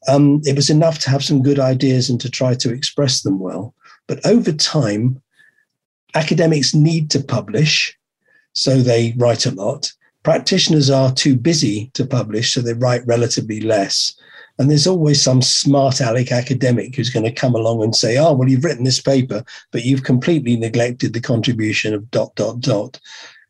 [0.08, 3.40] um, it was enough to have some good ideas and to try to express them
[3.40, 3.74] well.
[4.08, 5.22] But over time,
[6.14, 7.96] academics need to publish,
[8.54, 9.92] so they write a lot.
[10.24, 14.16] Practitioners are too busy to publish, so they write relatively less.
[14.58, 18.34] And there's always some smart aleck academic who's going to come along and say, oh,
[18.34, 23.00] well, you've written this paper, but you've completely neglected the contribution of dot, dot, dot.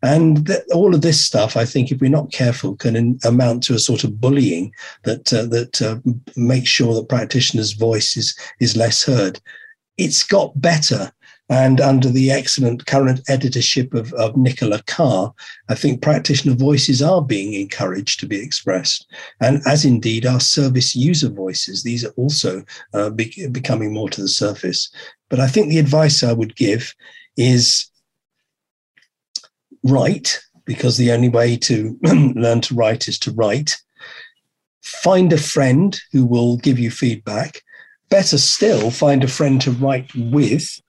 [0.01, 3.63] And th- all of this stuff, I think, if we're not careful, can in- amount
[3.63, 4.71] to a sort of bullying
[5.03, 5.97] that uh, that uh,
[6.35, 9.39] makes sure that practitioners' voice is is less heard.
[9.97, 11.11] It's got better,
[11.49, 15.33] and under the excellent current editorship of, of Nicola Carr,
[15.69, 19.05] I think practitioner voices are being encouraged to be expressed,
[19.39, 21.83] and as indeed are service user voices.
[21.83, 24.89] These are also uh, be- becoming more to the surface.
[25.29, 26.93] But I think the advice I would give
[27.37, 27.91] is
[29.83, 33.77] write, because the only way to learn to write is to write.
[34.81, 37.61] Find a friend who will give you feedback.
[38.09, 40.79] Better still, find a friend to write with,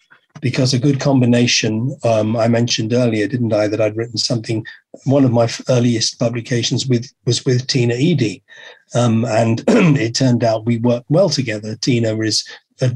[0.41, 4.65] because a good combination, um, I mentioned earlier, didn't I, that I'd written something,
[5.05, 8.43] one of my earliest publications with was with Tina Eadie.
[8.95, 11.77] Um, and it turned out we worked well together.
[11.77, 12.45] Tina is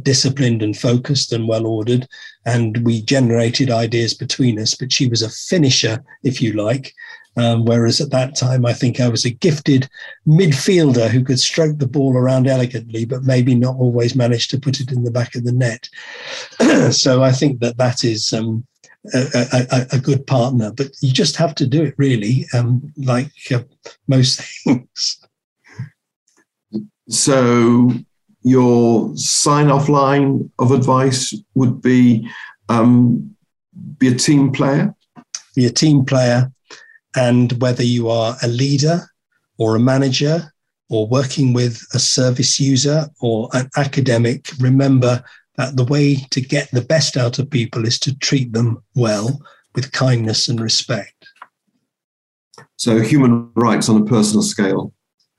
[0.02, 2.06] disciplined and focused and well ordered.
[2.46, 6.94] And we generated ideas between us, but she was a finisher, if you like.
[7.40, 9.88] Um, whereas at that time, I think I was a gifted
[10.28, 14.78] midfielder who could stroke the ball around elegantly, but maybe not always manage to put
[14.78, 15.88] it in the back of the net.
[16.92, 18.66] so I think that that is um,
[19.14, 23.32] a, a, a, good partner, but you just have to do it really, um, like
[23.50, 23.62] uh,
[24.06, 25.26] most things.
[27.08, 27.90] So
[28.42, 32.28] your sign off line of advice would be
[32.68, 33.34] um,
[33.98, 34.94] be a team player?
[35.54, 36.52] Be a team player.
[37.16, 39.02] And whether you are a leader
[39.58, 40.52] or a manager
[40.88, 45.22] or working with a service user or an academic, remember
[45.56, 49.40] that the way to get the best out of people is to treat them well
[49.74, 51.26] with kindness and respect.
[52.76, 54.92] So, human rights on a personal scale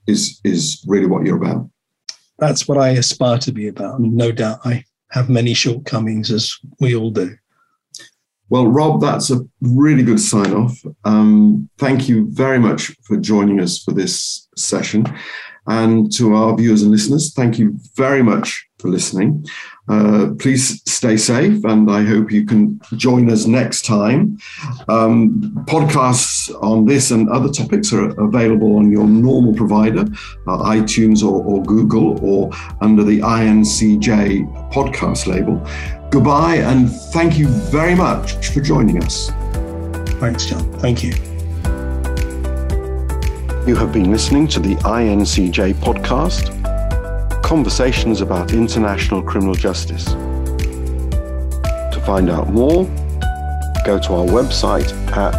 [0.08, 1.70] is, is really what you're about
[2.42, 4.00] that's what I aspire to be about.
[4.00, 7.38] And no doubt I have many shortcomings, as we all do.
[8.52, 10.78] Well, Rob, that's a really good sign off.
[11.06, 15.06] Um, thank you very much for joining us for this session.
[15.68, 19.46] And to our viewers and listeners, thank you very much for listening.
[19.92, 24.38] Uh, please stay safe, and I hope you can join us next time.
[24.88, 30.06] Um, podcasts on this and other topics are available on your normal provider,
[30.48, 35.62] uh, iTunes or, or Google, or under the INCJ podcast label.
[36.10, 39.32] Goodbye, and thank you very much for joining us.
[40.22, 40.72] Thanks, John.
[40.80, 41.12] Thank you.
[43.68, 46.71] You have been listening to the INCJ podcast
[47.44, 50.06] conversations about international criminal justice.
[50.06, 52.86] To find out more,
[53.86, 55.36] go to our website at